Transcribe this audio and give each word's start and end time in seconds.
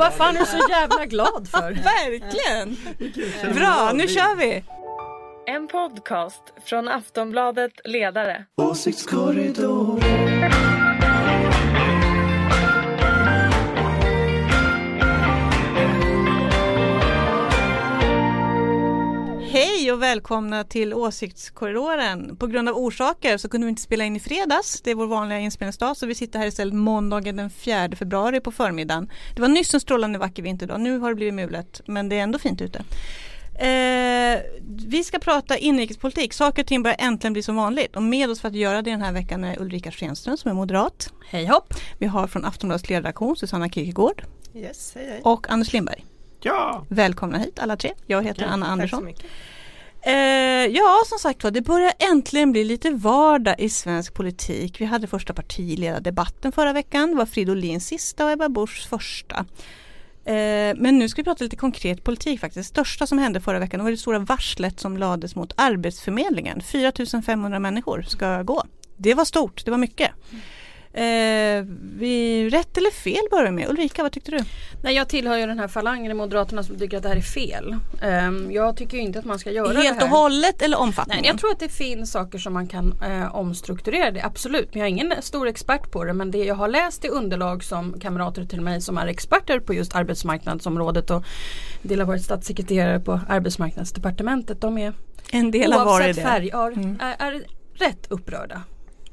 Vad 0.00 0.14
fan 0.14 0.36
är 0.36 0.40
du 0.40 0.46
så 0.46 0.66
jävla 0.70 1.06
glad 1.06 1.48
för? 1.48 1.72
Verkligen! 1.72 2.76
Bra, 3.54 3.90
nu 3.94 4.08
kör 4.08 4.36
vi! 4.36 4.64
En 5.46 5.68
podcast 5.68 6.42
från 6.64 6.88
Aftonbladet 6.88 7.72
Ledare. 7.84 8.44
Åsiktskorridoren. 8.56 10.69
Hej 19.90 19.94
och 19.94 20.02
välkomna 20.02 20.64
till 20.64 20.94
Åsiktskorridoren. 20.94 22.36
På 22.36 22.46
grund 22.46 22.68
av 22.68 22.76
orsaker 22.76 23.36
så 23.38 23.48
kunde 23.48 23.64
vi 23.64 23.68
inte 23.68 23.82
spela 23.82 24.04
in 24.04 24.16
i 24.16 24.20
fredags. 24.20 24.80
Det 24.80 24.90
är 24.90 24.94
vår 24.94 25.06
vanliga 25.06 25.38
inspelningsdag 25.38 25.96
så 25.96 26.06
vi 26.06 26.14
sitter 26.14 26.38
här 26.38 26.46
istället 26.46 26.74
måndagen 26.74 27.36
den 27.36 27.50
4 27.50 27.88
februari 27.96 28.40
på 28.40 28.52
förmiddagen. 28.52 29.10
Det 29.34 29.40
var 29.40 29.48
nyss 29.48 29.74
en 29.74 29.80
strålande 29.80 30.18
vacker 30.18 30.42
vinterdag. 30.42 30.80
Nu 30.80 30.98
har 30.98 31.08
det 31.08 31.14
blivit 31.14 31.34
mulet 31.34 31.80
men 31.86 32.08
det 32.08 32.18
är 32.18 32.22
ändå 32.22 32.38
fint 32.38 32.60
ute. 32.60 32.78
Eh, 33.54 34.40
vi 34.88 35.04
ska 35.04 35.18
prata 35.18 35.56
inrikespolitik. 35.56 36.32
Saker 36.32 36.62
och 36.62 36.66
ting 36.66 36.82
börjar 36.82 36.96
äntligen 37.00 37.32
bli 37.32 37.42
som 37.42 37.56
vanligt 37.56 37.96
och 37.96 38.02
med 38.02 38.30
oss 38.30 38.40
för 38.40 38.48
att 38.48 38.54
göra 38.54 38.82
det 38.82 38.90
den 38.90 39.02
här 39.02 39.12
veckan 39.12 39.44
är 39.44 39.60
Ulrika 39.60 39.90
Schenström 39.90 40.36
som 40.36 40.50
är 40.50 40.54
moderat. 40.54 41.12
Hej 41.26 41.46
hopp! 41.46 41.74
Vi 41.98 42.06
har 42.06 42.26
från 42.26 42.44
Aftonbladets 42.44 42.88
ledarredaktion 42.88 43.36
Susanna 43.36 43.68
Kierkegaard 43.68 44.22
Yes, 44.54 44.92
hej 44.94 45.06
hej. 45.08 45.20
och 45.24 45.50
Anders 45.50 45.72
Lindberg. 45.72 46.04
Ja! 46.40 46.84
Välkomna 46.88 47.38
hit 47.38 47.58
alla 47.58 47.76
tre. 47.76 47.92
Jag 48.06 48.24
heter 48.24 48.44
Anna 48.44 48.66
Tack 48.66 48.90
så 48.90 48.96
Andersson. 48.96 49.14
Eh, 50.02 50.66
ja, 50.66 51.02
som 51.06 51.18
sagt 51.18 51.44
var, 51.44 51.50
det 51.50 51.62
börjar 51.62 51.92
äntligen 51.98 52.52
bli 52.52 52.64
lite 52.64 52.90
vardag 52.90 53.60
i 53.60 53.68
svensk 53.68 54.14
politik. 54.14 54.80
Vi 54.80 54.84
hade 54.84 55.06
första 55.06 55.34
partiledardebatten 55.34 56.52
förra 56.52 56.72
veckan. 56.72 57.10
Det 57.10 57.16
var 57.16 57.26
Fridolins 57.26 57.86
sista 57.86 58.24
och 58.24 58.30
Ebba 58.30 58.48
Buschs 58.48 58.86
första. 58.86 59.36
Eh, 60.24 60.76
men 60.76 60.98
nu 60.98 61.08
ska 61.08 61.20
vi 61.20 61.24
prata 61.24 61.44
lite 61.44 61.56
konkret 61.56 62.04
politik 62.04 62.40
faktiskt. 62.40 62.74
Det 62.74 62.74
största 62.74 63.06
som 63.06 63.18
hände 63.18 63.40
förra 63.40 63.58
veckan 63.58 63.84
var 63.84 63.90
det 63.90 63.96
stora 63.96 64.18
varslet 64.18 64.80
som 64.80 64.96
lades 64.96 65.36
mot 65.36 65.52
Arbetsförmedlingen. 65.56 66.60
4500 66.60 67.58
människor 67.58 68.02
ska 68.02 68.42
gå. 68.42 68.64
Det 68.96 69.14
var 69.14 69.24
stort, 69.24 69.64
det 69.64 69.70
var 69.70 69.78
mycket. 69.78 70.10
Eh, 70.92 71.64
vi, 71.98 72.48
rätt 72.50 72.76
eller 72.78 72.90
fel 72.90 73.20
börjar 73.30 73.50
med. 73.50 73.68
Ulrika, 73.68 74.02
vad 74.02 74.12
tyckte 74.12 74.30
du? 74.30 74.38
Nej, 74.82 74.94
jag 74.94 75.08
tillhör 75.08 75.36
ju 75.36 75.46
den 75.46 75.58
här 75.58 75.68
falangen 75.68 76.10
i 76.10 76.14
Moderaterna 76.14 76.62
som 76.62 76.78
tycker 76.78 76.96
att 76.96 77.02
det 77.02 77.08
här 77.08 77.16
är 77.16 77.20
fel. 77.20 77.76
Ehm, 78.02 78.52
jag 78.52 78.76
tycker 78.76 78.98
inte 78.98 79.18
att 79.18 79.24
man 79.24 79.38
ska 79.38 79.50
göra 79.50 79.72
det 79.72 79.80
Helt 79.80 79.96
här. 79.98 80.04
och 80.04 80.08
hållet 80.18 80.62
eller 80.62 80.78
omfattningen? 80.80 81.22
Nej, 81.22 81.30
jag 81.30 81.40
tror 81.40 81.50
att 81.50 81.58
det 81.60 81.68
finns 81.68 82.12
saker 82.12 82.38
som 82.38 82.52
man 82.52 82.66
kan 82.66 82.94
eh, 83.02 83.34
omstrukturera 83.36 84.10
det, 84.10 84.22
absolut. 84.22 84.68
Men 84.74 84.80
jag 84.80 84.86
är 84.86 84.90
ingen 84.90 85.14
stor 85.22 85.46
expert 85.48 85.90
på 85.90 86.04
det. 86.04 86.12
Men 86.12 86.30
det 86.30 86.44
jag 86.44 86.54
har 86.54 86.68
läst 86.68 87.04
i 87.04 87.08
underlag 87.08 87.64
som 87.64 88.00
kamrater 88.00 88.44
till 88.44 88.60
mig 88.60 88.80
som 88.80 88.98
är 88.98 89.06
experter 89.06 89.60
på 89.60 89.74
just 89.74 89.94
arbetsmarknadsområdet 89.94 91.10
och 91.10 91.24
en 91.82 91.88
del 91.88 91.98
har 92.00 92.06
varit 92.06 92.22
statssekreterare 92.24 93.00
på 93.00 93.20
arbetsmarknadsdepartementet. 93.28 94.60
De 94.60 94.78
är 94.78 94.92
En 95.32 95.50
del 95.50 95.72
har 95.72 95.84
varit 95.84 96.16
det. 96.16 96.22
färg 96.22 96.48
är, 96.50 96.70
Mm. 96.72 96.98
är, 97.00 97.16
är 97.18 97.42
rätt 97.74 98.06
upprörda. 98.08 98.62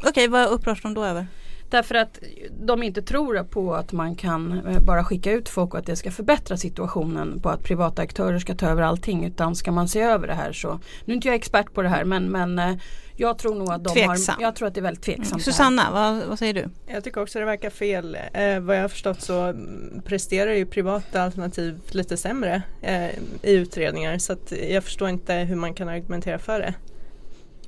Okej, 0.04 0.28
vad 0.28 0.48
upprörs 0.50 0.82
de 0.82 0.94
då 0.94 1.04
över? 1.06 1.28
Därför 1.70 1.96
att 1.96 2.20
de 2.60 2.84
inte 2.84 3.02
tror 3.02 3.44
på 3.44 3.76
att 3.76 3.92
man 3.92 4.16
kan 4.16 4.68
eh, 4.68 4.80
bara 4.80 5.04
skicka 5.04 5.32
ut 5.32 5.50
folk 5.50 5.74
och 5.74 5.80
att 5.80 5.86
det 5.86 5.96
ska 5.96 6.12
förbättra 6.12 6.58
situationen 6.58 7.42
på 7.42 7.50
att 7.50 7.64
privata 7.64 8.02
aktörer 8.02 8.40
ska 8.40 8.56
ta 8.56 8.68
över 8.68 8.82
allting. 8.82 9.26
Utan 9.26 9.56
ska 9.56 9.72
man 9.72 9.88
se 9.88 10.02
över 10.02 10.28
det 10.28 10.34
här 10.34 10.54
så, 10.54 10.80
nu 11.06 11.14
är 11.14 11.16
inte 11.16 11.28
jag 11.28 11.36
expert 11.36 11.74
på 11.74 11.82
det 11.82 11.90
här 11.90 12.04
men, 12.04 12.32
men 12.32 12.60
eh, 12.60 12.76
jag 13.20 13.38
tror 13.38 13.56
nog 13.56 13.72
att 13.72 13.84
de 13.84 13.94
Tveksam. 13.94 14.36
har, 14.36 14.44
jag 14.44 14.56
tror 14.56 14.68
att 14.68 14.74
det 14.74 14.80
är 14.80 14.84
väldigt 14.84 15.04
tveksamt. 15.04 15.32
här. 15.32 15.40
Susanna, 15.40 15.92
vad, 15.92 16.28
vad 16.28 16.40
säger 16.40 16.54
du? 16.54 16.70
Jag 16.88 17.04
tycker 17.04 17.22
också 17.22 17.40
det 17.40 17.46
verkar 17.46 17.70
fel. 17.70 18.18
Eh, 18.34 18.60
vad 18.60 18.78
jag 18.78 18.82
har 18.82 18.90
förstått 18.90 19.22
så 19.22 19.42
mm, 19.42 20.02
presterar 20.06 20.54
ju 20.54 20.66
privata 20.66 21.22
alternativ 21.22 21.80
lite 21.92 22.18
sämre 22.18 22.62
eh, 22.82 23.10
i 23.42 23.54
utredningar 23.54 24.18
så 24.18 24.34
att 24.34 24.54
jag 24.70 24.84
förstår 24.84 25.10
inte 25.10 25.34
hur 25.34 25.56
man 25.56 25.74
kan 25.74 25.90
argumentera 25.90 26.40
för 26.40 26.60
det. 26.60 26.74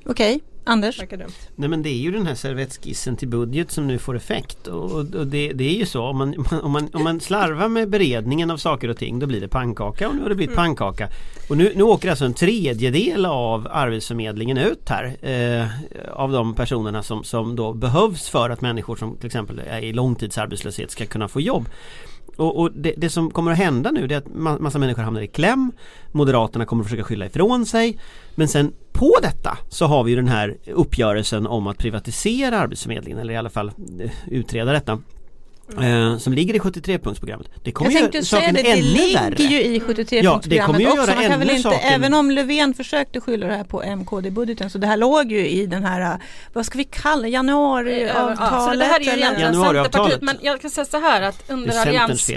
Okej, 0.04 0.40
Anders? 0.70 0.98
Nej 1.54 1.68
men 1.68 1.82
det 1.82 1.88
är 1.88 1.98
ju 1.98 2.10
den 2.10 2.26
här 2.26 2.34
servettskissen 2.34 3.16
till 3.16 3.28
budget 3.28 3.70
som 3.70 3.86
nu 3.86 3.98
får 3.98 4.16
effekt 4.16 4.66
och, 4.66 4.92
och 4.92 5.26
det, 5.26 5.52
det 5.52 5.64
är 5.64 5.78
ju 5.78 5.86
så 5.86 6.04
om 6.04 6.18
man, 6.18 6.46
om, 6.62 6.72
man, 6.72 6.88
om 6.92 7.04
man 7.04 7.20
slarvar 7.20 7.68
med 7.68 7.90
beredningen 7.90 8.50
av 8.50 8.56
saker 8.56 8.88
och 8.88 8.96
ting 8.96 9.18
då 9.18 9.26
blir 9.26 9.40
det 9.40 9.48
pannkaka 9.48 10.08
och 10.08 10.14
nu 10.14 10.22
har 10.22 10.28
det 10.28 10.34
blivit 10.34 10.56
pannkaka. 10.56 11.08
Och 11.48 11.56
nu, 11.56 11.72
nu 11.76 11.82
åker 11.82 12.10
alltså 12.10 12.24
en 12.24 12.34
tredjedel 12.34 13.26
av 13.26 13.68
Arbetsförmedlingen 13.70 14.58
ut 14.58 14.88
här 14.88 15.16
eh, 15.30 15.68
av 16.12 16.32
de 16.32 16.54
personerna 16.54 17.02
som, 17.02 17.24
som 17.24 17.56
då 17.56 17.72
behövs 17.72 18.28
för 18.28 18.50
att 18.50 18.60
människor 18.60 18.96
som 18.96 19.16
till 19.16 19.26
exempel 19.26 19.60
är 19.66 19.80
i 19.80 19.92
långtidsarbetslöshet 19.92 20.90
ska 20.90 21.06
kunna 21.06 21.28
få 21.28 21.40
jobb. 21.40 21.68
Och, 22.36 22.60
och 22.60 22.72
det, 22.72 22.94
det 22.96 23.10
som 23.10 23.30
kommer 23.30 23.52
att 23.52 23.58
hända 23.58 23.90
nu 23.90 24.06
det 24.06 24.14
är 24.14 24.18
att 24.18 24.60
massa 24.60 24.78
människor 24.78 25.02
hamnar 25.02 25.20
i 25.20 25.26
kläm. 25.26 25.72
Moderaterna 26.12 26.64
kommer 26.64 26.82
att 26.82 26.86
försöka 26.86 27.04
skylla 27.04 27.26
ifrån 27.26 27.66
sig. 27.66 27.98
Men 28.34 28.48
sen 28.48 28.72
på 28.92 29.12
detta 29.22 29.58
så 29.68 29.86
har 29.86 30.04
vi 30.04 30.10
ju 30.10 30.16
den 30.16 30.28
här 30.28 30.56
uppgörelsen 30.66 31.46
om 31.46 31.66
att 31.66 31.78
privatisera 31.78 32.58
Arbetsförmedlingen 32.58 33.18
eller 33.18 33.34
i 33.34 33.36
alla 33.36 33.50
fall 33.50 33.72
eh, 34.00 34.10
utreda 34.26 34.72
detta 34.72 34.98
eh, 35.82 36.18
Som 36.18 36.32
ligger 36.32 36.54
i 36.54 36.58
73-punktsprogrammet 36.58 37.46
Det 37.64 37.72
kommer 37.72 37.90
Jag 37.90 38.00
tänkte 38.00 38.22
säga 38.24 38.52
det, 38.52 38.62
det 38.62 38.76
ligger 38.82 39.20
värre 39.30 39.42
ju 39.44 39.60
i 39.62 39.80
73 39.80 40.20
Ja, 40.24 40.40
det 40.44 40.58
kommer 40.58 40.80
ju 40.80 40.86
också. 40.86 40.96
göra 40.96 41.14
Man 41.14 41.28
kan 41.30 41.38
väl 41.40 41.50
inte, 41.50 41.62
saken- 41.62 41.80
Även 41.94 42.14
om 42.14 42.30
Löfven 42.30 42.74
försökte 42.74 43.20
skylla 43.20 43.46
det 43.46 43.54
här 43.56 43.64
på 43.64 43.82
MKD-budgeten 43.82 44.70
så 44.70 44.78
det 44.78 44.86
här 44.86 44.96
låg 44.96 45.32
ju 45.32 45.48
i 45.48 45.66
den 45.66 45.84
här, 45.84 46.18
vad 46.52 46.66
ska 46.66 46.78
vi 46.78 46.84
kalla 46.84 47.28
januariavtalet? 47.28 48.38
Ja, 48.40 48.68
så 48.72 48.78
det 48.78 48.84
här 48.84 49.00
är 49.00 49.04
ju 49.04 49.10
egentligen. 49.10 49.54
Centerpartiet. 49.54 50.22
Men 50.22 50.36
jag 50.42 50.60
kan 50.60 50.70
säga 50.70 50.84
så 50.84 51.00
här 51.00 51.22
att 51.22 51.44
under 51.50 51.80
allians 51.80 52.30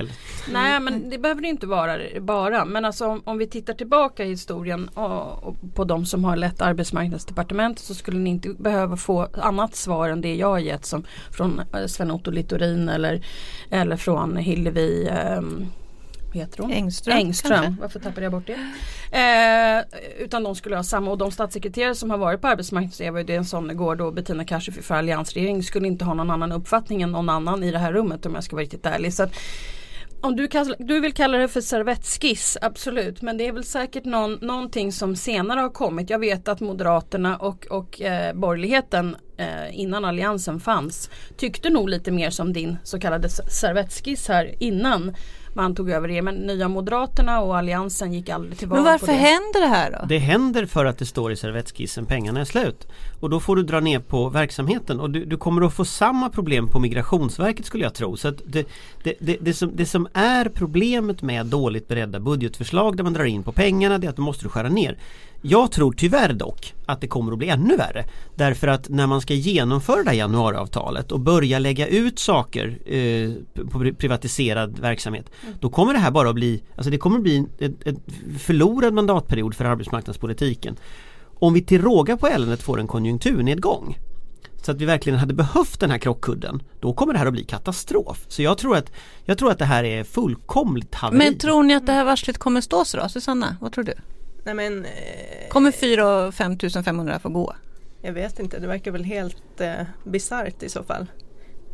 Nej 0.51 0.79
men 0.79 1.09
det 1.09 1.17
behöver 1.17 1.41
det 1.41 1.47
inte 1.47 1.67
vara 1.67 1.97
bara. 2.21 2.65
Men 2.65 2.85
alltså 2.85 3.07
om, 3.07 3.21
om 3.25 3.37
vi 3.37 3.47
tittar 3.47 3.73
tillbaka 3.73 4.25
i 4.25 4.29
historien 4.29 4.87
och, 4.87 5.43
och 5.43 5.55
på 5.73 5.83
de 5.83 6.05
som 6.05 6.23
har 6.23 6.35
lett 6.35 6.61
arbetsmarknadsdepartementet 6.61 7.85
så 7.85 7.93
skulle 7.95 8.19
ni 8.19 8.29
inte 8.29 8.49
behöva 8.49 8.97
få 8.97 9.27
annat 9.33 9.75
svar 9.75 10.09
än 10.09 10.21
det 10.21 10.35
jag 10.35 10.47
har 10.47 10.59
gett 10.59 10.85
som 10.85 11.05
från 11.31 11.61
eh, 11.73 11.85
Sven-Otto 11.85 12.31
Littorin 12.31 12.89
eller, 12.89 13.25
eller 13.69 13.97
från 13.97 14.37
Hillevi 14.37 15.09
vad 16.33 16.41
heter 16.41 16.63
hon? 16.63 16.71
Engström, 16.71 17.17
Engström. 17.17 17.63
kanske? 17.63 17.81
Varför 17.81 17.99
tappade 17.99 18.21
jag 18.21 18.31
bort 18.31 18.47
det? 18.47 18.57
Eh, 19.17 20.23
utan 20.23 20.43
de 20.43 20.55
skulle 20.55 20.75
ha 20.75 20.83
samma 20.83 21.11
och 21.11 21.17
de 21.17 21.31
statssekreterare 21.31 21.95
som 21.95 22.09
har 22.09 22.17
varit 22.17 22.41
på 22.41 22.47
arbetsmarknaden, 22.47 23.07
Eva 23.07 23.19
Uddén 23.19 23.45
Sonnegård 23.45 24.01
och 24.01 24.13
Bettina 24.13 24.45
Kashefi 24.45 24.81
för 24.81 24.95
alliansregeringen 24.95 25.63
skulle 25.63 25.87
inte 25.87 26.05
ha 26.05 26.13
någon 26.13 26.31
annan 26.31 26.51
uppfattning 26.51 27.01
än 27.01 27.11
någon 27.11 27.29
annan 27.29 27.63
i 27.63 27.71
det 27.71 27.79
här 27.79 27.93
rummet 27.93 28.25
om 28.25 28.35
jag 28.35 28.43
ska 28.43 28.55
vara 28.55 28.63
riktigt 28.63 28.85
ärlig. 28.85 29.13
Så 29.13 29.23
att, 29.23 29.35
om 30.23 30.35
du, 30.35 30.47
kall, 30.47 30.75
du 30.79 30.99
vill 30.99 31.13
kalla 31.13 31.37
det 31.37 31.47
för 31.47 31.61
servettskiss, 31.61 32.57
absolut. 32.61 33.21
Men 33.21 33.37
det 33.37 33.47
är 33.47 33.51
väl 33.51 33.63
säkert 33.63 34.05
någon, 34.05 34.33
någonting 34.33 34.91
som 34.91 35.15
senare 35.15 35.59
har 35.59 35.69
kommit. 35.69 36.09
Jag 36.09 36.19
vet 36.19 36.47
att 36.47 36.59
Moderaterna 36.59 37.37
och, 37.37 37.65
och 37.65 38.01
eh, 38.01 38.33
borgerligheten 38.33 39.15
eh, 39.37 39.79
innan 39.79 40.05
alliansen 40.05 40.59
fanns 40.59 41.09
tyckte 41.37 41.69
nog 41.69 41.89
lite 41.89 42.11
mer 42.11 42.29
som 42.29 42.53
din 42.53 42.77
så 42.83 42.99
kallade 42.99 43.29
servettskiss 43.29 44.27
här 44.27 44.55
innan 44.59 45.15
man 45.55 45.75
tog 45.75 45.89
över 45.89 46.07
det. 46.07 46.21
Men 46.21 46.35
nya 46.35 46.67
Moderaterna 46.67 47.41
och 47.41 47.57
alliansen 47.57 48.13
gick 48.13 48.29
aldrig 48.29 48.57
till 48.57 48.67
val 48.67 48.77
Men 48.77 48.85
på 48.85 48.91
varför 48.91 49.07
det. 49.07 49.13
händer 49.13 49.61
det 49.61 49.67
här 49.67 49.91
då? 49.91 50.05
Det 50.07 50.17
händer 50.17 50.65
för 50.65 50.85
att 50.85 50.97
det 50.97 51.05
står 51.05 51.31
i 51.31 51.35
servettskissen 51.35 52.05
pengarna 52.05 52.39
är 52.41 52.45
slut. 52.45 52.87
Och 53.19 53.29
då 53.29 53.39
får 53.39 53.55
du 53.55 53.63
dra 53.63 53.79
ner 53.79 53.99
på 53.99 54.29
verksamheten 54.29 54.99
och 54.99 55.09
du, 55.09 55.25
du 55.25 55.37
kommer 55.37 55.61
att 55.65 55.73
få 55.73 55.85
samma 55.85 56.29
problem 56.29 56.67
på 56.67 56.79
Migrationsverket 56.79 57.65
skulle 57.65 57.83
jag 57.83 57.93
tro. 57.93 58.17
Så 58.17 58.27
att 58.27 58.41
det, 58.45 58.67
det, 59.03 59.13
det, 59.19 59.37
det, 59.41 59.53
som, 59.53 59.71
det 59.75 59.85
som 59.85 60.07
är 60.13 60.45
problemet 60.49 61.21
med 61.21 61.45
dåligt 61.45 61.87
beredda 61.87 62.19
budgetförslag 62.19 62.97
där 62.97 63.03
man 63.03 63.13
drar 63.13 63.25
in 63.25 63.43
på 63.43 63.51
pengarna 63.51 63.97
det 63.97 64.07
är 64.07 64.09
att 64.09 64.15
då 64.15 64.21
måste 64.21 64.45
du 64.45 64.49
skära 64.49 64.69
ner. 64.69 64.97
Jag 65.45 65.71
tror 65.71 65.93
tyvärr 65.93 66.33
dock 66.33 66.73
att 66.85 67.01
det 67.01 67.07
kommer 67.07 67.31
att 67.31 67.37
bli 67.37 67.49
ännu 67.49 67.77
värre. 67.77 68.05
Därför 68.35 68.67
att 68.67 68.89
när 68.89 69.07
man 69.07 69.21
ska 69.21 69.33
genomföra 69.33 70.03
det 70.03 70.09
här 70.09 70.17
januariavtalet 70.17 71.11
och 71.11 71.19
börja 71.19 71.59
lägga 71.59 71.87
ut 71.87 72.19
saker 72.19 72.67
eh, 72.85 73.31
på 73.69 73.79
pri- 73.79 73.95
privatiserad 73.95 74.79
verksamhet 74.79 75.29
då 75.59 75.69
kommer 75.69 75.93
det 75.93 75.99
här 75.99 76.11
bara 76.11 76.29
att 76.29 76.35
bli, 76.35 76.63
alltså 76.75 76.91
det 76.91 76.97
kommer 76.97 77.17
att 77.17 77.23
bli 77.23 77.37
en 77.59 77.75
en 77.85 77.99
förlorad 78.39 78.93
mandatperiod 78.93 79.55
för 79.55 79.65
arbetsmarknadspolitiken. 79.65 80.75
Om 81.39 81.53
vi 81.53 81.61
till 81.61 81.81
råga 81.81 82.17
på 82.17 82.27
eländet 82.27 82.61
får 82.63 82.79
en 82.79 82.87
konjunkturnedgång 82.87 83.97
så 84.65 84.71
att 84.71 84.81
vi 84.81 84.85
verkligen 84.85 85.19
hade 85.19 85.33
behövt 85.33 85.79
den 85.79 85.91
här 85.91 85.97
krockkudden 85.97 86.61
då 86.79 86.93
kommer 86.93 87.13
det 87.13 87.19
här 87.19 87.25
att 87.25 87.33
bli 87.33 87.43
katastrof. 87.43 88.25
Så 88.27 88.41
jag 88.41 88.57
tror 88.57 88.77
att, 88.77 88.91
jag 89.25 89.37
tror 89.37 89.51
att 89.51 89.59
det 89.59 89.65
här 89.65 89.83
är 89.83 90.03
fullkomligt 90.03 90.95
haveri. 90.95 91.17
Men 91.17 91.37
tror 91.37 91.63
ni 91.63 91.73
att 91.75 91.85
det 91.85 91.91
här 91.91 92.05
varslet 92.05 92.37
kommer 92.37 92.61
stå 92.61 92.85
sig 92.85 92.99
då? 92.99 93.09
Susanna, 93.09 93.57
vad 93.61 93.71
tror 93.71 93.83
du? 93.83 93.93
Nej 94.43 94.53
men 94.53 94.85
eh, 94.85 94.91
Kommer 95.49 95.71
4 95.71 96.07
och 96.27 96.33
5 96.33 96.57
500 96.85 97.19
få 97.19 97.29
gå? 97.29 97.55
jag 98.05 98.13
vet 98.13 98.39
inte, 98.39 98.59
det 98.59 98.67
verkar 98.67 98.91
väl 98.91 99.03
helt 99.03 99.61
eh, 99.61 99.73
bisarrt 100.03 100.63
i 100.63 100.69
så 100.69 100.83
fall. 100.83 101.05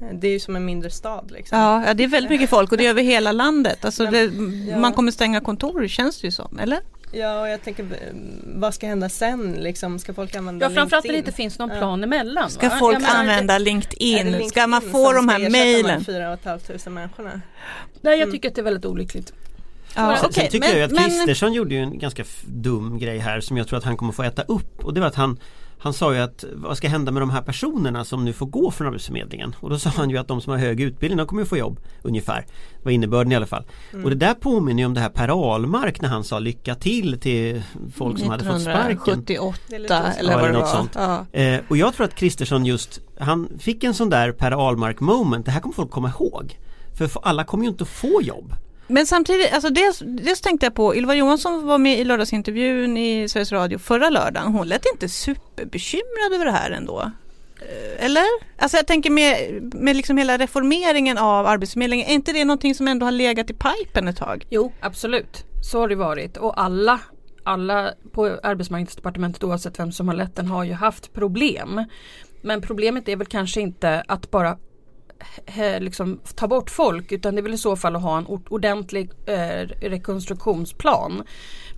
Eh, 0.01 0.07
Det 0.19 0.27
är 0.27 0.31
ju 0.31 0.39
som 0.39 0.55
en 0.55 0.65
mindre 0.65 0.89
stad 0.89 1.31
liksom. 1.31 1.59
Ja, 1.59 1.83
ja, 1.87 1.93
det 1.93 2.03
är 2.03 2.07
väldigt 2.07 2.29
mycket 2.29 2.49
folk 2.49 2.71
och 2.71 2.77
det 2.77 2.85
är 2.85 2.89
över 2.89 3.01
hela 3.03 3.31
landet. 3.31 3.85
Alltså 3.85 4.05
det, 4.05 4.23
ja. 4.69 4.77
Man 4.79 4.93
kommer 4.93 5.11
stänga 5.11 5.41
kontor 5.41 5.87
känns 5.87 6.21
det 6.21 6.27
ju 6.27 6.31
som, 6.31 6.59
eller? 6.59 6.79
Ja, 7.11 7.41
och 7.41 7.47
jag 7.49 7.61
tänker 7.63 7.83
eh, 7.83 7.89
vad 8.55 8.73
ska 8.73 8.87
hända 8.87 9.09
sen 9.09 9.51
liksom? 9.51 9.99
Ska 9.99 10.13
folk 10.13 10.35
använda 10.35 10.65
Ja 10.65 10.69
framförallt 10.69 11.05
när 11.05 11.11
det 11.11 11.17
LinkedIn? 11.17 11.27
inte 11.27 11.37
finns 11.37 11.59
någon 11.59 11.69
Ja. 11.69 11.75
plan 11.77 12.03
emellan. 12.03 12.49
Ska 12.49 12.69
va? 12.69 12.75
folk 12.79 13.01
menar, 13.01 13.15
använda 13.15 13.53
det 13.53 13.59
LinkedIn? 13.59 14.49
Ska 14.49 14.67
man 14.67 14.79
LinkedIn 14.81 14.91
få 14.91 15.13
de 15.13 15.23
ska 15.23 15.31
här 15.31 15.39
ersätta 15.39 15.51
mejlen? 15.51 15.99
de 15.99 16.05
4 16.05 16.37
500 16.43 16.89
människorna? 16.91 17.41
Nej 18.01 18.19
jag 18.19 18.31
tycker 18.31 18.49
att 18.49 18.55
det 18.55 18.61
är 18.61 18.63
väldigt 18.63 18.85
olyckligt. 18.85 19.33
Ja, 19.95 20.15
Sen, 20.19 20.29
okej, 20.29 20.33
sen 20.33 20.51
tycker 20.51 20.59
men- 20.59 20.69
jag 20.69 20.77
ju 20.77 20.83
att 20.83 20.91
men- 20.91 21.03
Kristersson 21.03 21.53
gjorde 21.53 21.75
ju 21.75 21.81
en 21.81 21.99
ganska 21.99 22.23
dum 22.45 22.99
grej 22.99 23.17
här 23.17 23.39
som 23.39 23.57
jag 23.57 23.67
tror 23.67 23.77
att 23.77 23.83
han 23.85 23.97
kommer 23.97 24.11
få 24.11 24.23
äta 24.23 24.41
upp 24.41 24.85
och 24.85 24.93
det 24.93 24.99
var 24.99 25.07
att 25.07 25.15
han 25.15 25.39
han 25.81 25.93
sa 25.93 26.13
ju 26.13 26.19
att 26.19 26.43
vad 26.53 26.77
ska 26.77 26.87
hända 26.89 27.11
med 27.11 27.21
de 27.21 27.29
här 27.29 27.41
personerna 27.41 28.05
som 28.05 28.25
nu 28.25 28.33
får 28.33 28.45
gå 28.45 28.71
från 28.71 28.87
Arbetsförmedlingen? 28.87 29.55
Och 29.59 29.69
då 29.69 29.79
sa 29.79 29.89
han 29.89 30.09
ju 30.09 30.17
att 30.17 30.27
de 30.27 30.41
som 30.41 30.51
har 30.51 30.57
hög 30.59 30.81
utbildning 30.81 31.17
de 31.17 31.27
kommer 31.27 31.41
ju 31.41 31.45
få 31.45 31.57
jobb 31.57 31.79
ungefär. 32.01 32.45
Var 32.83 32.91
innebörden 32.91 33.31
i 33.31 33.35
alla 33.35 33.45
fall. 33.45 33.63
Och 34.03 34.09
det 34.09 34.15
där 34.15 34.33
påminner 34.33 34.79
ju 34.83 34.85
om 34.85 34.93
det 34.93 34.99
här 35.01 35.09
Per 35.09 35.27
Ahlmark 35.53 36.01
när 36.01 36.09
han 36.09 36.23
sa 36.23 36.39
lycka 36.39 36.75
till 36.75 37.19
till 37.19 37.61
folk 37.95 38.19
som 38.19 38.29
hade 38.29 38.43
fått 38.43 38.61
sparken. 38.61 38.91
1978 38.91 39.57
Det 39.69 39.75
är 39.75 39.79
lite 39.79 39.93
osäkert. 39.99 40.19
eller 40.19 40.35
vad 40.35 40.43
det 40.49 40.51
något 40.53 40.61
var. 40.61 40.67
sånt. 40.75 40.91
Ja. 40.95 41.25
Eh, 41.39 41.59
och 41.67 41.77
jag 41.77 41.93
tror 41.93 42.05
att 42.05 42.15
Kristersson 42.15 42.65
just 42.65 42.99
Han 43.19 43.49
fick 43.59 43.83
en 43.83 43.93
sån 43.93 44.09
där 44.09 44.31
Per 44.31 44.51
Ahlmark 44.51 44.99
moment 44.99 45.45
Det 45.45 45.51
här 45.51 45.59
kommer 45.61 45.75
folk 45.75 45.91
komma 45.91 46.09
ihåg 46.09 46.59
För 46.97 47.09
alla 47.23 47.43
kommer 47.43 47.63
ju 47.63 47.69
inte 47.69 47.83
att 47.83 47.89
få 47.89 48.21
jobb 48.21 48.53
men 48.91 49.05
samtidigt, 49.05 49.53
alltså 49.53 49.69
dels, 49.69 50.01
dels 50.05 50.41
tänkte 50.41 50.65
jag 50.65 50.73
på 50.73 50.95
Ylva 50.95 51.15
Johansson 51.15 51.67
var 51.67 51.77
med 51.77 51.99
i 51.99 52.03
lördagsintervjun 52.03 52.97
i 52.97 53.29
Sveriges 53.29 53.51
Radio 53.51 53.77
förra 53.77 54.09
lördagen. 54.09 54.53
Hon 54.53 54.67
lät 54.67 54.85
inte 54.93 55.09
superbekymrad 55.09 56.33
över 56.33 56.45
det 56.45 56.51
här 56.51 56.71
ändå. 56.71 57.11
Eh, 57.61 58.05
eller? 58.05 58.23
Alltså 58.57 58.77
jag 58.77 58.87
tänker 58.87 59.09
med, 59.09 59.61
med 59.73 59.95
liksom 59.95 60.17
hela 60.17 60.37
reformeringen 60.37 61.17
av 61.17 61.47
Arbetsförmedlingen, 61.47 62.07
är 62.07 62.13
inte 62.13 62.33
det 62.33 62.45
någonting 62.45 62.75
som 62.75 62.87
ändå 62.87 63.05
har 63.05 63.11
legat 63.11 63.49
i 63.49 63.53
pipen 63.53 64.07
ett 64.07 64.17
tag? 64.17 64.45
Jo 64.49 64.73
absolut, 64.79 65.45
så 65.71 65.79
har 65.79 65.87
det 65.87 65.95
varit 65.95 66.37
och 66.37 66.61
alla 66.61 66.99
alla 67.43 67.93
på 68.11 68.39
arbetsmarknadsdepartementet 68.43 69.43
oavsett 69.43 69.79
vem 69.79 69.91
som 69.91 70.07
har 70.07 70.15
lett 70.15 70.35
den 70.35 70.47
har 70.47 70.63
ju 70.63 70.73
haft 70.73 71.13
problem. 71.13 71.85
Men 72.41 72.61
problemet 72.61 73.09
är 73.09 73.15
väl 73.15 73.27
kanske 73.27 73.61
inte 73.61 74.03
att 74.07 74.31
bara 74.31 74.57
liksom, 75.79 76.19
ta 76.35 76.47
bort 76.47 76.69
folk 76.69 77.11
utan 77.11 77.35
det 77.35 77.41
är 77.41 77.43
väl 77.43 77.53
i 77.53 77.57
så 77.57 77.75
fall 77.75 77.95
att 77.95 78.01
ha 78.01 78.17
en 78.17 78.25
ord- 78.27 78.47
ordentlig 78.49 79.11
eh, 79.25 79.67
rekonstruktionsplan. 79.81 81.23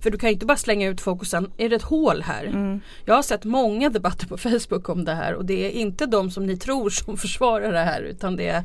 För 0.02 0.10
du 0.10 0.18
kan 0.18 0.28
ju 0.28 0.34
inte 0.34 0.46
bara 0.46 0.56
slänga 0.56 0.88
ut 0.88 1.00
folk 1.00 1.20
och 1.20 1.26
sen 1.26 1.50
är 1.56 1.68
det 1.68 1.76
ett 1.76 1.82
hål 1.82 2.22
här. 2.22 2.80
Jag 3.04 3.14
har 3.14 3.22
sett 3.22 3.44
många 3.44 3.88
debatter 3.90 4.26
på 4.26 4.36
Facebook 4.48 4.88
om 4.88 5.04
det 5.04 5.14
här 5.14 5.34
och 5.34 5.44
det 5.44 5.66
är 5.66 5.70
inte 5.70 6.06
de 6.06 6.30
som 6.30 6.46
ni 6.46 6.56
tror 6.56 6.90
som 6.90 7.16
försvarar 7.16 7.72
det 7.72 7.78
här 7.78 8.02
utan 8.02 8.36
det 8.36 8.48
är, 8.48 8.62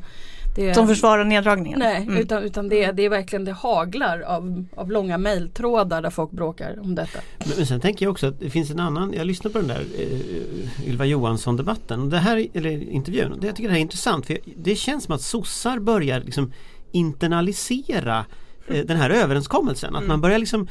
det 0.66 0.74
Som 0.74 0.88
försvarar 0.88 1.24
neddragningen? 1.24 1.78
Nej, 1.78 2.02
Mm. 2.02 2.16
utan, 2.16 2.42
utan 2.42 2.68
det, 2.68 2.84
är- 2.84 2.92
det 2.92 3.02
är 3.04 3.08
verkligen 3.08 3.44
det 3.44 3.52
haglar 3.52 4.20
av, 4.20 4.64
av 4.76 4.90
långa 4.90 5.18
mejltrådar 5.18 6.02
där 6.02 6.10
folk 6.10 6.30
bråkar 6.30 6.78
om 6.80 6.94
detta. 6.94 7.18
Men, 7.38 7.48
men 7.56 7.66
sen 7.66 7.80
tänker 7.80 8.06
jag 8.06 8.10
också 8.12 8.26
att 8.26 8.40
det 8.40 8.50
finns 8.50 8.70
en 8.70 8.80
annan 8.80 9.12
Jag 9.16 9.26
lyssnade 9.26 9.52
på 9.52 9.58
den 9.58 9.68
där 9.68 9.84
eh, 9.98 10.88
Ylva 10.88 11.04
Johansson 11.04 11.56
debatten 11.56 12.00
och 12.00 12.08
det 12.08 12.18
här, 12.18 12.46
eller 12.54 12.90
intervjun 12.90 13.36
det, 13.40 13.46
Jag 13.46 13.56
tycker 13.56 13.68
det 13.68 13.72
här 13.72 13.78
är 13.78 13.82
intressant 13.82 14.26
för 14.26 14.38
det 14.56 14.74
känns 14.74 15.04
som 15.04 15.14
att 15.14 15.22
sossar 15.22 15.78
börjar 15.78 16.20
liksom 16.20 16.52
internalisera 16.92 18.24
den 18.68 18.96
här 18.96 19.10
överenskommelsen. 19.10 19.96
Att 19.96 20.06
man 20.06 20.20
börjar 20.20 20.38
liksom 20.38 20.68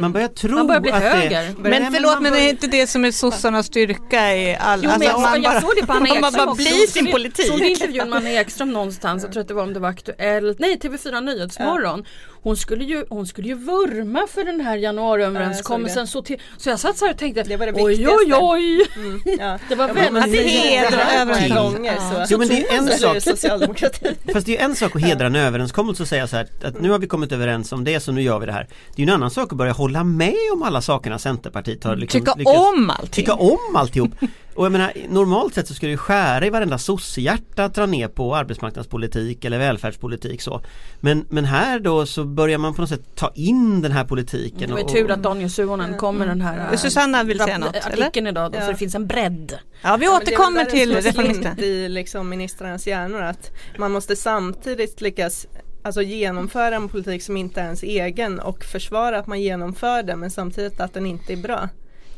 Man 0.00 0.12
börjar 0.12 0.28
tro 0.28 0.54
Man 0.54 0.66
börjar 0.66 0.80
bli 0.80 0.90
att 0.92 1.02
höger. 1.02 1.42
det 1.42 1.54
Men 1.58 1.82
Nej, 1.82 1.90
förlåt 1.94 2.20
men 2.22 2.32
det 2.32 2.40
är 2.40 2.50
inte 2.50 2.66
det 2.66 2.86
som 2.86 3.04
är 3.04 3.10
sossarnas 3.10 3.66
styrka 3.66 4.36
i 4.36 4.56
all... 4.60 4.80
Jo, 4.84 4.90
men 4.98 5.14
om 5.14 5.22
man 5.22 5.42
jag 5.42 5.52
bara- 5.52 5.60
såg 5.60 5.70
det 5.80 5.86
på 5.86 5.92
Anna 5.98 6.10
om 6.14 6.20
man 6.20 6.28
Ekström 6.28 6.46
bara 6.46 6.54
blir 6.54 6.86
sin 6.86 7.04
Såg- 7.04 7.12
politik. 7.12 7.46
Såg 7.46 7.58
du 7.58 7.70
intervjun 7.70 8.10
med 8.10 8.16
Anna 8.16 8.30
Ekström 8.30 8.72
någonstans? 8.72 9.22
Jag 9.22 9.32
tror 9.32 9.40
att 9.40 9.48
det 9.48 9.54
var 9.54 9.62
om 9.62 9.72
det 9.72 9.80
var 9.80 9.88
Aktuellt. 9.88 10.58
Nej 10.58 10.78
TV4 10.82 11.20
Nyhetsmorgon. 11.20 12.04
Hon 12.42 12.56
skulle 12.56 12.84
ju, 12.84 13.04
hon 13.08 13.26
skulle 13.26 13.48
ju 13.48 13.54
vurma 13.54 14.26
för 14.30 14.44
den 14.44 14.60
här 14.60 14.76
januariöverenskommelsen. 14.76 16.06
så, 16.06 16.22
till, 16.22 16.40
så 16.56 16.68
jag 16.70 16.80
satt 16.80 16.98
så 16.98 17.04
här 17.04 17.12
och 17.12 17.18
tänkte 17.18 17.42
Det 17.42 17.56
var 17.56 17.66
det 17.66 17.72
oj 17.82 18.08
oj 18.08 18.34
oj. 18.40 18.86
Mm, 18.96 19.20
ja. 19.38 19.58
Det 19.68 19.74
var 19.74 19.88
Ja, 19.88 19.94
väldigt 19.94 20.12
men 20.12 20.20
man 20.20 20.30
det 20.30 20.36
säger 20.36 20.80
hedrar 20.80 20.90
det 20.90 20.96
här 20.96 21.26
överens- 21.26 21.48
några 21.54 21.62
gånger 21.70 21.94
Ja. 22.10 22.26
så, 22.26 22.32
Jo, 22.32 22.38
men 22.38 22.48
det 22.48 22.68
är 22.68 22.78
en 22.78 22.88
så 22.88 23.20
sak. 23.20 23.78
Fast 24.32 24.46
det 24.46 24.52
är 24.56 24.58
ju 24.60 24.64
en 24.64 24.74
sak 24.76 24.96
att 24.96 25.02
hedra 25.02 25.26
en 25.26 25.36
överenskommelse 25.36 26.02
och 26.02 26.08
säga 26.08 26.26
så 26.26 26.36
här 26.36 26.48
att 26.64 26.80
nu 26.80 26.90
har 26.90 26.98
vi 26.98 27.06
kommit 27.06 27.32
överens 27.32 27.72
om 27.72 27.84
det 27.84 28.00
så 28.00 28.12
nu 28.12 28.22
gör 28.22 28.38
vi 28.38 28.46
det 28.46 28.52
här. 28.52 28.66
Det 28.96 29.02
är 29.02 29.06
ju 29.06 29.10
en 29.10 29.14
annan 29.14 29.30
sak 29.30 29.52
att 29.52 29.58
börja 29.58 29.72
hålla 29.72 30.04
med 30.04 30.34
om 30.52 30.62
alla 30.62 30.80
sakerna 30.80 31.18
Centerpartiet 31.18 31.84
har 31.84 31.96
liksom 31.96 32.20
Tycka 32.20 32.34
lyckats 32.34 32.56
om 32.58 32.90
allting. 32.90 33.10
tycka 33.10 33.34
om 33.34 33.58
alltihop. 33.76 34.10
Och 34.58 34.64
jag 34.64 34.72
menar 34.72 34.92
normalt 35.08 35.54
sett 35.54 35.68
så 35.68 35.74
ska 35.74 35.86
det 35.86 35.96
skära 35.96 36.46
i 36.46 36.50
varenda 36.50 36.78
sossehjärta 36.78 37.64
att 37.64 37.74
dra 37.74 37.86
ner 37.86 38.08
på 38.08 38.36
arbetsmarknadspolitik 38.36 39.44
eller 39.44 39.58
välfärdspolitik 39.58 40.42
så. 40.42 40.60
Men, 41.00 41.24
men 41.28 41.44
här 41.44 41.80
då 41.80 42.06
så 42.06 42.24
börjar 42.24 42.58
man 42.58 42.74
på 42.74 42.80
något 42.80 42.88
sätt 42.90 43.02
ta 43.14 43.32
in 43.34 43.82
den 43.82 43.92
här 43.92 44.04
politiken. 44.04 44.68
Det 44.68 44.72
var 44.74 44.80
ju 44.80 44.86
tur 44.88 45.10
att 45.10 45.22
Daniel 45.22 45.50
Suhonen 45.50 45.96
kom 45.96 46.16
med 46.16 46.28
den 46.28 46.40
här 46.40 46.58
Mm. 46.66 46.78
Susanna 46.78 47.22
vill 47.24 47.38
säga 47.40 47.58
något, 47.58 47.74
eller? 47.76 48.04
artikeln 48.04 48.26
idag 48.26 48.52
då, 48.52 48.58
Ja. 48.58 48.64
så 48.64 48.70
det 48.72 48.76
finns 48.78 48.94
en 48.94 49.06
bredd. 49.06 49.58
Ja 49.82 49.96
vi 49.96 50.04
Ja, 50.06 50.16
återkommer 50.16 50.64
det 50.64 50.70
är 50.70 50.70
till 50.70 50.96
reformisten. 50.96 51.58
i 51.60 51.88
liksom 51.88 52.28
ministrarnas 52.28 52.86
hjärnor 52.86 53.22
att 53.22 53.50
man 53.78 53.92
måste 53.92 54.16
samtidigt 54.16 55.00
lyckas 55.00 55.46
alltså 55.82 56.02
genomföra 56.02 56.76
en 56.76 56.88
politik 56.88 57.22
som 57.22 57.36
inte 57.36 57.60
är 57.60 57.64
ens 57.64 57.82
egen 57.82 58.40
och 58.40 58.64
försvara 58.64 59.18
att 59.18 59.26
man 59.26 59.40
genomför 59.40 60.02
den 60.02 60.18
men 60.20 60.30
samtidigt 60.30 60.80
att 60.80 60.94
den 60.94 61.06
inte 61.06 61.32
är 61.32 61.36
bra. 61.36 61.68